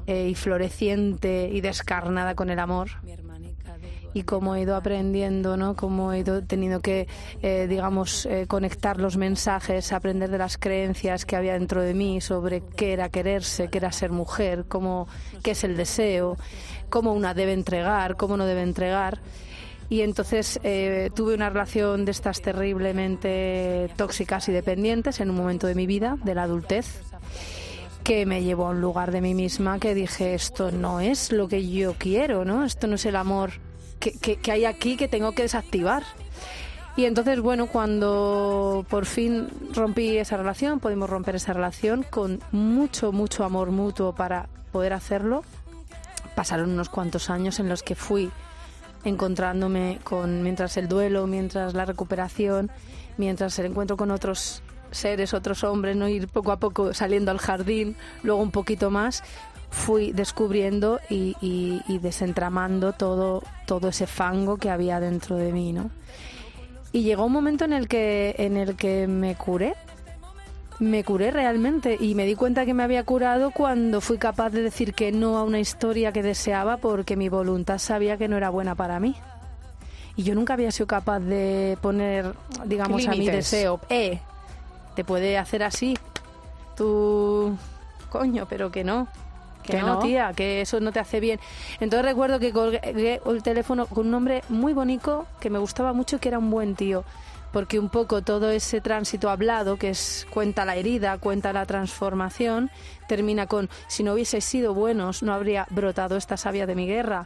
eh, 0.07 0.29
y 0.29 0.35
floreciente 0.35 1.49
y 1.53 1.61
descarnada 1.61 2.35
con 2.35 2.49
el 2.49 2.59
amor. 2.59 2.89
Y 4.13 4.23
cómo 4.23 4.55
he 4.55 4.61
ido 4.61 4.75
aprendiendo, 4.75 5.57
¿no? 5.57 5.75
Cómo 5.75 6.13
he 6.13 6.19
ido 6.19 6.43
teniendo 6.43 6.81
que, 6.81 7.07
eh, 7.41 7.67
digamos, 7.69 8.25
eh, 8.25 8.45
conectar 8.47 8.99
los 8.99 9.17
mensajes, 9.17 9.91
aprender 9.91 10.29
de 10.29 10.37
las 10.37 10.57
creencias 10.57 11.25
que 11.25 11.35
había 11.35 11.53
dentro 11.53 11.81
de 11.81 11.93
mí 11.93 12.21
sobre 12.21 12.61
qué 12.61 12.93
era 12.93 13.09
quererse, 13.09 13.69
qué 13.69 13.77
era 13.77 13.91
ser 13.91 14.11
mujer, 14.11 14.65
cómo, 14.67 15.07
qué 15.43 15.51
es 15.51 15.63
el 15.63 15.77
deseo, 15.77 16.37
cómo 16.89 17.13
una 17.13 17.33
debe 17.33 17.53
entregar, 17.53 18.17
cómo 18.17 18.37
no 18.37 18.45
debe 18.45 18.63
entregar. 18.63 19.19
Y 19.89 20.01
entonces 20.01 20.59
eh, 20.63 21.09
tuve 21.15 21.33
una 21.33 21.49
relación 21.49 22.05
de 22.05 22.11
estas 22.11 22.41
terriblemente 22.41 23.89
tóxicas 23.95 24.47
y 24.47 24.51
dependientes 24.51 25.19
en 25.19 25.31
un 25.31 25.35
momento 25.35 25.65
de 25.65 25.73
mi 25.73 25.87
vida, 25.87 26.17
de 26.23 26.35
la 26.35 26.43
adultez, 26.43 27.01
que 28.03 28.27
me 28.27 28.43
llevó 28.43 28.67
a 28.67 28.69
un 28.69 28.81
lugar 28.81 29.11
de 29.11 29.21
mí 29.21 29.33
misma 29.33 29.79
que 29.79 29.95
dije, 29.95 30.35
esto 30.35 30.71
no 30.71 30.99
es 30.99 31.31
lo 31.31 31.47
que 31.47 31.67
yo 31.67 31.95
quiero, 31.97 32.45
¿no? 32.45 32.65
Esto 32.65 32.85
no 32.85 32.95
es 32.95 33.05
el 33.05 33.15
amor 33.15 33.51
que, 33.99 34.11
que, 34.13 34.51
hay 34.51 34.65
aquí 34.65 34.97
que 34.97 35.07
tengo 35.07 35.33
que 35.33 35.43
desactivar. 35.43 36.03
Y 36.95 37.05
entonces, 37.05 37.39
bueno, 37.39 37.67
cuando 37.67 38.85
por 38.89 39.05
fin 39.05 39.47
rompí 39.73 40.17
esa 40.17 40.37
relación, 40.37 40.79
pudimos 40.79 41.09
romper 41.09 41.35
esa 41.35 41.53
relación 41.53 42.03
con 42.09 42.41
mucho, 42.51 43.11
mucho 43.11 43.43
amor 43.43 43.71
mutuo 43.71 44.13
para 44.13 44.49
poder 44.71 44.93
hacerlo. 44.93 45.43
Pasaron 46.35 46.71
unos 46.71 46.89
cuantos 46.89 47.29
años 47.29 47.59
en 47.59 47.69
los 47.69 47.83
que 47.83 47.95
fui 47.95 48.31
encontrándome 49.03 49.99
con 50.03 50.43
mientras 50.43 50.77
el 50.77 50.87
duelo, 50.87 51.27
mientras 51.27 51.73
la 51.73 51.85
recuperación, 51.85 52.69
mientras 53.17 53.57
el 53.59 53.67
encuentro 53.67 53.97
con 53.97 54.11
otros 54.11 54.61
seres, 54.91 55.33
otros 55.33 55.63
hombres, 55.63 55.95
no 55.95 56.07
ir 56.07 56.27
poco 56.27 56.51
a 56.51 56.57
poco 56.57 56.93
saliendo 56.93 57.31
al 57.31 57.37
jardín, 57.37 57.95
luego 58.23 58.41
un 58.41 58.51
poquito 58.51 58.89
más, 58.89 59.23
fui 59.69 60.11
descubriendo 60.11 60.99
y, 61.09 61.99
desentramando 62.01 62.93
todo, 62.93 63.43
todo 63.65 63.89
ese 63.89 64.07
fango 64.07 64.57
que 64.57 64.69
había 64.69 64.99
dentro 64.99 65.35
de 65.35 65.51
mí, 65.51 65.73
¿no? 65.73 65.89
Y 66.91 67.03
llegó 67.03 67.25
un 67.25 67.31
momento 67.31 67.65
en 67.65 67.73
el 67.73 67.87
que, 67.87 68.35
en 68.39 68.57
el 68.57 68.75
que 68.75 69.05
me 69.07 69.35
curé, 69.35 69.75
me 70.79 71.03
curé 71.03 71.29
realmente 71.29 71.97
y 71.99 72.15
me 72.15 72.25
di 72.25 72.35
cuenta 72.35 72.65
que 72.65 72.73
me 72.73 72.83
había 72.83 73.03
curado 73.03 73.51
cuando 73.51 74.01
fui 74.01 74.17
capaz 74.17 74.49
de 74.49 74.63
decir 74.63 74.93
que 74.93 75.11
no 75.11 75.37
a 75.37 75.43
una 75.43 75.59
historia 75.59 76.11
que 76.11 76.23
deseaba 76.23 76.77
porque 76.77 77.15
mi 77.15 77.29
voluntad 77.29 77.77
sabía 77.77 78.17
que 78.17 78.27
no 78.27 78.37
era 78.37 78.49
buena 78.49 78.75
para 78.75 78.99
mí. 78.99 79.15
Y 80.15 80.23
yo 80.23 80.35
nunca 80.35 80.53
había 80.53 80.71
sido 80.71 80.87
capaz 80.87 81.19
de 81.19 81.77
poner, 81.81 82.33
digamos, 82.65 83.07
a 83.07 83.11
mi 83.11 83.27
deseo, 83.27 83.79
eh, 83.89 84.19
te 84.95 85.03
puede 85.03 85.37
hacer 85.37 85.63
así, 85.63 85.97
tú, 86.75 87.55
coño, 88.09 88.47
pero 88.49 88.71
que 88.71 88.83
no 88.83 89.07
que, 89.69 89.81
no, 89.81 89.99
tía, 89.99 90.33
que 90.33 90.61
eso 90.61 90.79
no 90.79 90.91
te 90.91 90.99
hace 90.99 91.19
bien. 91.19 91.39
Entonces 91.79 92.05
recuerdo 92.05 92.39
que 92.39 92.51
colgué 92.51 93.21
el 93.25 93.43
teléfono 93.43 93.85
con 93.85 94.05
un 94.05 94.11
nombre 94.11 94.43
muy 94.49 94.73
bonito 94.73 95.27
que 95.39 95.49
me 95.49 95.59
gustaba 95.59 95.93
mucho, 95.93 96.19
que 96.19 96.29
era 96.29 96.39
un 96.39 96.49
buen 96.49 96.75
tío. 96.75 97.03
Porque 97.51 97.79
un 97.79 97.89
poco 97.89 98.21
todo 98.21 98.51
ese 98.51 98.79
tránsito 98.79 99.29
hablado, 99.29 99.77
que 99.77 99.89
es 99.89 100.27
cuenta 100.29 100.65
la 100.65 100.75
herida, 100.75 101.17
cuenta 101.17 101.51
la 101.51 101.65
transformación, 101.65 102.69
termina 103.07 103.47
con 103.47 103.69
si 103.87 104.03
no 104.03 104.13
hubieseis 104.13 104.45
sido 104.45 104.75
buenos, 104.75 105.23
no 105.23 105.33
habría 105.33 105.65
brotado 105.71 106.15
esta 106.15 106.37
savia 106.37 106.67
de 106.67 106.75
mi 106.75 106.85
guerra. 106.85 107.25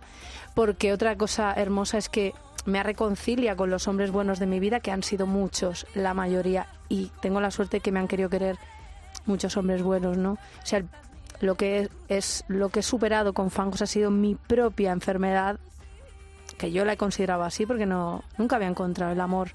Porque 0.56 0.94
otra 0.94 1.18
cosa 1.18 1.54
hermosa 1.54 1.98
es 1.98 2.08
que 2.08 2.34
me 2.66 2.82
reconcilia 2.84 3.56
con 3.58 3.70
los 3.70 3.88
hombres 3.90 4.12
buenos 4.12 4.40
de 4.40 4.46
mi 4.46 4.60
vida, 4.60 4.80
que 4.80 4.92
han 4.92 5.04
sido 5.04 5.28
muchos, 5.28 5.86
la 5.94 6.14
mayoría, 6.14 6.68
y 6.88 7.12
tengo 7.22 7.42
la 7.42 7.52
suerte 7.52 7.82
que 7.82 7.92
me 7.92 8.00
han 8.00 8.08
querido 8.08 8.30
querer 8.30 8.58
muchos 9.26 9.58
hombres 9.58 9.84
buenos, 9.84 10.18
¿no? 10.18 10.34
O 10.34 10.66
sea, 10.66 10.80
el 10.80 10.88
lo 11.40 11.56
que 11.56 11.90
es 12.08 12.44
lo 12.48 12.70
que 12.70 12.80
he 12.80 12.84
superado 12.84 13.34
con 13.34 13.52
Fangos 13.52 13.82
ha 13.82 13.88
sido 13.88 14.12
mi 14.12 14.36
propia 14.36 14.92
enfermedad 14.92 15.60
que 16.58 16.72
yo 16.72 16.86
la 16.86 16.94
he 16.94 16.98
considerado 16.98 17.44
así 17.44 17.66
porque 17.66 17.86
no 17.86 18.24
nunca 18.38 18.56
había 18.56 18.68
encontrado 18.68 19.12
el 19.12 19.22
amor 19.22 19.52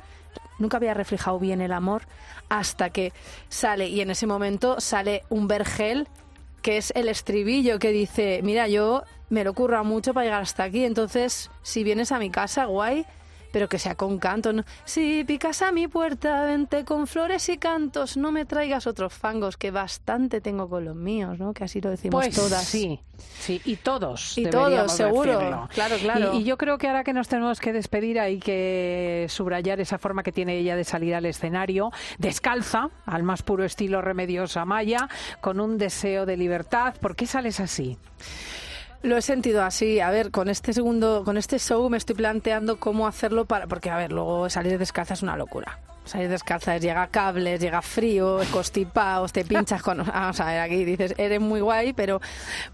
nunca 0.58 0.76
había 0.76 0.94
reflejado 0.94 1.38
bien 1.38 1.60
el 1.60 1.72
amor 1.72 2.02
hasta 2.48 2.90
que 2.90 3.12
sale 3.48 3.88
y 3.88 4.00
en 4.00 4.10
ese 4.10 4.26
momento 4.26 4.80
sale 4.80 5.22
un 5.28 5.48
vergel 5.48 6.08
que 6.62 6.76
es 6.76 6.92
el 6.96 7.08
estribillo 7.08 7.78
que 7.78 7.90
dice 7.90 8.40
mira 8.42 8.68
yo 8.68 9.04
me 9.30 9.44
lo 9.44 9.50
ocurra 9.50 9.82
mucho 9.82 10.14
para 10.14 10.24
llegar 10.24 10.42
hasta 10.42 10.64
aquí 10.64 10.84
entonces 10.84 11.50
si 11.62 11.84
vienes 11.84 12.12
a 12.12 12.18
mi 12.18 12.30
casa 12.30 12.64
guay 12.64 13.06
pero 13.52 13.68
que 13.68 13.78
sea 13.78 13.94
con 13.94 14.18
canto. 14.18 14.52
Si 14.84 15.24
picas 15.24 15.62
a 15.62 15.72
mi 15.72 15.88
puerta, 15.88 16.44
vente 16.44 16.84
con 16.84 17.06
flores 17.06 17.48
y 17.48 17.58
cantos, 17.58 18.16
no 18.16 18.32
me 18.32 18.44
traigas 18.44 18.86
otros 18.86 19.12
fangos, 19.12 19.56
que 19.56 19.70
bastante 19.70 20.40
tengo 20.40 20.68
con 20.68 20.84
los 20.84 20.96
míos, 20.96 21.38
¿no? 21.38 21.52
Que 21.52 21.64
así 21.64 21.80
lo 21.80 21.90
decimos 21.90 22.24
pues 22.24 22.34
todas. 22.34 22.64
Sí, 22.64 23.00
sí, 23.18 23.60
y 23.64 23.76
todos. 23.76 24.36
Y 24.38 24.46
todos, 24.46 24.92
seguro. 24.92 25.68
Claro, 25.72 25.96
claro. 25.96 26.34
Y, 26.34 26.44
yo 26.44 26.56
creo 26.56 26.78
que 26.78 26.88
ahora 26.88 27.04
que 27.04 27.12
nos 27.12 27.28
tenemos 27.28 27.60
que 27.60 27.72
despedir 27.72 28.20
hay 28.20 28.38
que 28.38 29.26
subrayar 29.28 29.80
esa 29.80 29.98
forma 29.98 30.22
que 30.22 30.32
tiene 30.32 30.56
ella 30.58 30.76
de 30.76 30.84
salir 30.84 31.14
al 31.14 31.26
escenario, 31.26 31.90
descalza, 32.18 32.90
al 33.06 33.22
más 33.22 33.42
puro 33.42 33.64
estilo 33.64 34.02
Remedios 34.02 34.56
Amaya, 34.56 35.08
con 35.40 35.60
un 35.60 35.78
deseo 35.78 36.26
de 36.26 36.36
libertad. 36.36 36.94
¿Por 37.00 37.16
qué 37.16 37.26
sales 37.26 37.60
así? 37.60 37.98
Lo 39.02 39.16
he 39.16 39.22
sentido 39.22 39.62
así. 39.62 40.00
A 40.00 40.10
ver, 40.10 40.30
con 40.30 40.48
este 40.48 40.72
segundo, 40.72 41.22
con 41.24 41.36
este 41.36 41.58
show 41.58 41.88
me 41.88 41.96
estoy 41.96 42.16
planteando 42.16 42.80
cómo 42.80 43.06
hacerlo 43.06 43.44
para, 43.44 43.66
porque 43.66 43.90
a 43.90 43.96
ver, 43.96 44.12
luego 44.12 44.50
salir 44.50 44.78
descalza 44.78 45.14
es 45.14 45.22
una 45.22 45.36
locura. 45.36 45.78
Salir 46.08 46.30
descalza 46.30 46.74
es 46.74 46.82
llega 46.82 47.06
cables, 47.08 47.60
llega 47.60 47.82
frío, 47.82 48.40
constipados, 48.50 49.32
te 49.32 49.44
pinchas 49.44 49.82
con. 49.82 49.98
Vamos 50.06 50.40
a 50.40 50.46
ver, 50.46 50.60
aquí 50.60 50.84
dices, 50.84 51.14
eres 51.18 51.38
muy 51.38 51.60
guay, 51.60 51.92
pero 51.92 52.20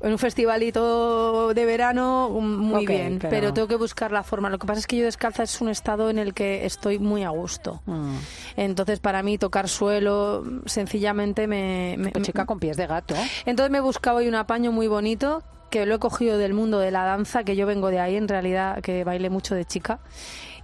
en 0.01 0.13
un 0.13 0.19
festivalito 0.19 1.53
de 1.53 1.65
verano, 1.67 2.31
muy 2.31 2.87
bien. 2.87 3.19
Pero... 3.19 3.53
tengo 3.53 3.67
que 3.67 3.77
buscar 3.77 4.13
la 4.13 4.23
forma. 4.23 4.49
Lo 4.51 4.59
que 4.59 4.67
pasa 4.67 4.81
es 4.81 4.87
que 4.87 4.97
yo 4.97 5.05
descalza 5.05 5.43
es 5.43 5.61
un 5.61 5.69
estado 5.69 6.11
en 6.11 6.19
el 6.19 6.33
que 6.33 6.65
estoy 6.65 7.01
muy 7.01 7.25
a 7.25 7.31
gusto. 7.31 7.83
Mm. 7.87 8.15
Entonces, 8.57 9.01
para 9.01 9.23
mí, 9.23 9.37
tocar 9.37 9.69
suelo, 9.69 10.45
sencillamente 10.67 11.47
me. 11.49 11.97
me 11.99 12.13
chica 12.23 12.47
con 12.47 12.61
pies 12.61 12.77
de 12.77 12.87
gato. 12.87 13.15
Entonces 13.45 13.71
me 13.71 13.81
buscaba 13.81 14.19
hoy 14.19 14.29
un 14.29 14.37
apaño 14.37 14.71
muy 14.71 14.87
bonito 14.87 15.43
que 15.71 15.87
lo 15.87 15.97
he 15.97 15.99
cogido 15.99 16.39
del 16.39 16.55
mundo 16.55 16.79
de 16.79 16.91
la 16.91 17.05
danza, 17.05 17.45
que 17.45 17.57
yo 17.57 17.67
vengo 17.67 17.91
de 17.91 18.01
ahí 18.01 18.17
en 18.17 18.29
realidad, 18.29 18.81
que 18.81 19.05
bailé 19.05 19.31
mucho 19.31 19.55
de 19.55 19.65
chica. 19.65 19.99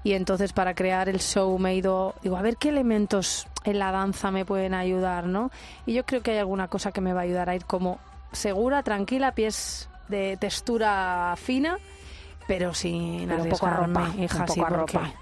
Y 0.02 0.12
entonces 0.12 0.52
para 0.52 0.74
crear 0.74 1.08
el 1.08 1.20
show 1.20 1.58
me 1.58 1.72
he 1.72 1.74
ido, 1.76 2.14
digo, 2.22 2.36
a 2.36 2.42
ver 2.42 2.56
qué 2.56 2.70
elementos 2.70 3.46
en 3.64 3.78
la 3.78 3.92
danza 3.92 4.30
me 4.30 4.44
pueden 4.44 4.72
ayudar, 4.72 5.26
¿no? 5.26 5.50
Y 5.84 5.92
yo 5.92 6.06
creo 6.06 6.22
que 6.22 6.32
hay 6.32 6.38
alguna 6.38 6.68
cosa 6.68 6.92
que 6.92 7.00
me 7.00 7.12
va 7.12 7.20
a 7.20 7.24
ayudar 7.24 7.50
a 7.50 7.54
ir 7.54 7.66
como 7.66 7.98
segura, 8.32 8.82
tranquila, 8.82 9.34
pies 9.34 9.88
de 10.08 10.36
textura 10.38 11.34
fina 11.36 11.78
pero 12.50 12.74
sin 12.74 13.30
un 13.30 13.48
poco 13.48 13.70
ropa, 13.70 14.10
hija, 14.18 14.38
un 14.40 14.44
poco 14.44 14.64
ropa. 14.66 15.12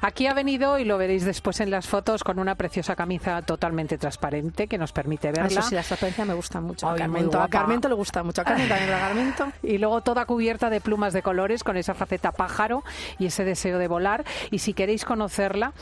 Aquí 0.00 0.26
ha 0.26 0.32
venido 0.32 0.78
y 0.78 0.86
lo 0.86 0.96
veréis 0.96 1.22
después 1.22 1.60
en 1.60 1.70
las 1.70 1.86
fotos 1.86 2.24
con 2.24 2.38
una 2.38 2.54
preciosa 2.54 2.96
camisa 2.96 3.42
totalmente 3.42 3.98
transparente 3.98 4.68
que 4.68 4.78
nos 4.78 4.92
permite 4.92 5.30
verla. 5.30 5.60
Eso 5.60 5.68
sí, 5.68 5.74
la 5.74 5.82
transparencia 5.82 6.24
me 6.24 6.32
gusta 6.32 6.62
mucho. 6.62 6.88
a, 6.88 6.94
Carmento, 6.94 7.42
a 7.42 7.48
Carmento 7.48 7.90
le 7.90 7.94
gusta 7.94 8.22
mucho. 8.22 8.40
A 8.40 8.44
Carmento 8.44 8.74
también 8.74 8.90
la 8.90 9.00
Carmento. 9.00 9.48
Y 9.62 9.76
luego 9.76 10.00
toda 10.00 10.24
cubierta 10.24 10.70
de 10.70 10.80
plumas 10.80 11.12
de 11.12 11.20
colores 11.20 11.62
con 11.62 11.76
esa 11.76 11.92
faceta 11.92 12.32
pájaro 12.32 12.82
y 13.18 13.26
ese 13.26 13.44
deseo 13.44 13.76
de 13.76 13.86
volar. 13.86 14.24
Y 14.50 14.60
si 14.60 14.72
queréis 14.72 15.04
conocerla, 15.04 15.74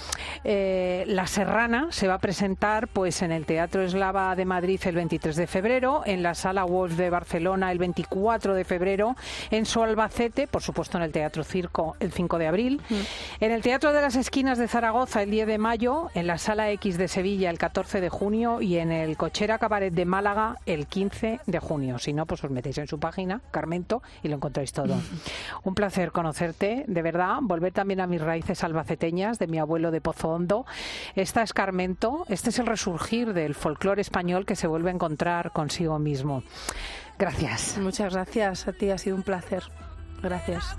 eh, 0.43 1.05
La 1.07 1.29
Serrana 1.29 1.87
se 1.91 2.09
va 2.09 2.15
a 2.15 2.19
presentar 2.19 2.89
pues 2.89 3.23
en 3.23 3.31
el 3.31 3.47
Teatro 3.47 3.83
Eslava 3.83 4.35
de 4.35 4.45
Madrid 4.45 4.81
el 4.87 4.97
23 4.97 5.37
de 5.37 5.47
febrero, 5.47 6.03
en 6.05 6.25
la 6.25 6.35
Sala 6.35 6.65
Wolf 6.65 6.97
de 6.97 7.11
Barcelona 7.11 7.71
el 7.71 7.79
24 7.79 8.55
de 8.55 8.65
febrero, 8.65 9.15
en 9.53 9.67
su 9.67 9.85
Albacete, 9.85 10.49
por 10.49 10.63
supuesto 10.63 10.96
en 10.99 11.05
el 11.05 11.13
Teatro 11.13 11.45
Circo 11.45 11.97
el 12.01 12.13
5 12.13 12.39
de 12.39 12.47
abril, 12.47 12.81
mm. 12.89 12.95
en 13.41 13.53
el 13.53 13.63
Teatro 13.63 13.93
de 13.93 14.01
las 14.01 14.17
Esquinas 14.17 14.59
de 14.59 14.69
Zaragoza 14.69 15.23
el 15.23 15.31
10 15.31 15.47
de 15.47 15.59
mayo, 15.59 16.11
en 16.15 16.27
la 16.27 16.39
Sala 16.39 16.71
X 16.73 16.99
de 16.99 17.09
Sevilla 17.09 17.51
el 17.51 17.59
14 17.59 18.01
de 18.01 18.09
junio 18.09 18.61
y 18.61 18.79
en 18.79 18.93
el 18.93 19.17
Cochera 19.17 19.59
Cabaret 19.59 19.93
de 19.93 20.05
Málaga 20.05 20.57
el 20.67 20.87
15 20.87 21.41
de 21.47 21.59
junio. 21.59 21.99
Si 21.99 22.13
no, 22.13 22.27
pues 22.27 22.45
os 22.45 22.51
metéis 22.51 22.79
en 22.79 22.87
su 22.87 22.99
página, 22.99 23.41
Carmento, 23.51 24.03
y 24.23 24.29
lo 24.29 24.37
encontráis 24.37 24.73
todo. 24.73 24.95
Un 25.65 25.75
placer 25.75 26.13
conocerte, 26.13 26.85
de 26.87 27.03
verdad, 27.03 27.39
volver 27.43 27.73
también 27.73 28.01
a 28.01 28.07
mis 28.07 28.21
raíces 28.21 28.65
albaceteñas 28.65 29.39
de 29.39 29.47
mi 29.47 29.59
abuelo 29.59 29.91
de 29.91 30.01
Pozo 30.01 30.29
Hondo. 30.29 30.67
Esta 31.15 31.43
es 31.43 31.53
Carmento, 31.53 32.25
este 32.29 32.51
es 32.51 32.59
el 32.59 32.67
resurgir 32.67 33.33
del 33.33 33.55
folclore 33.55 34.01
español 34.01 34.47
que 34.47 34.57
se 34.57 34.67
vuelve 34.67 34.91
a 34.91 34.95
encontrar 34.95 35.53
consigo 35.53 35.99
mismo. 35.99 36.43
Gracias. 37.19 37.79
Muchas 37.79 38.13
gracias 38.13 38.69
a 38.69 38.73
ti, 38.73 38.91
ha 38.91 38.99
sido 38.99 39.17
un 39.17 39.23
placer 39.23 39.63
gracias. 40.29 40.77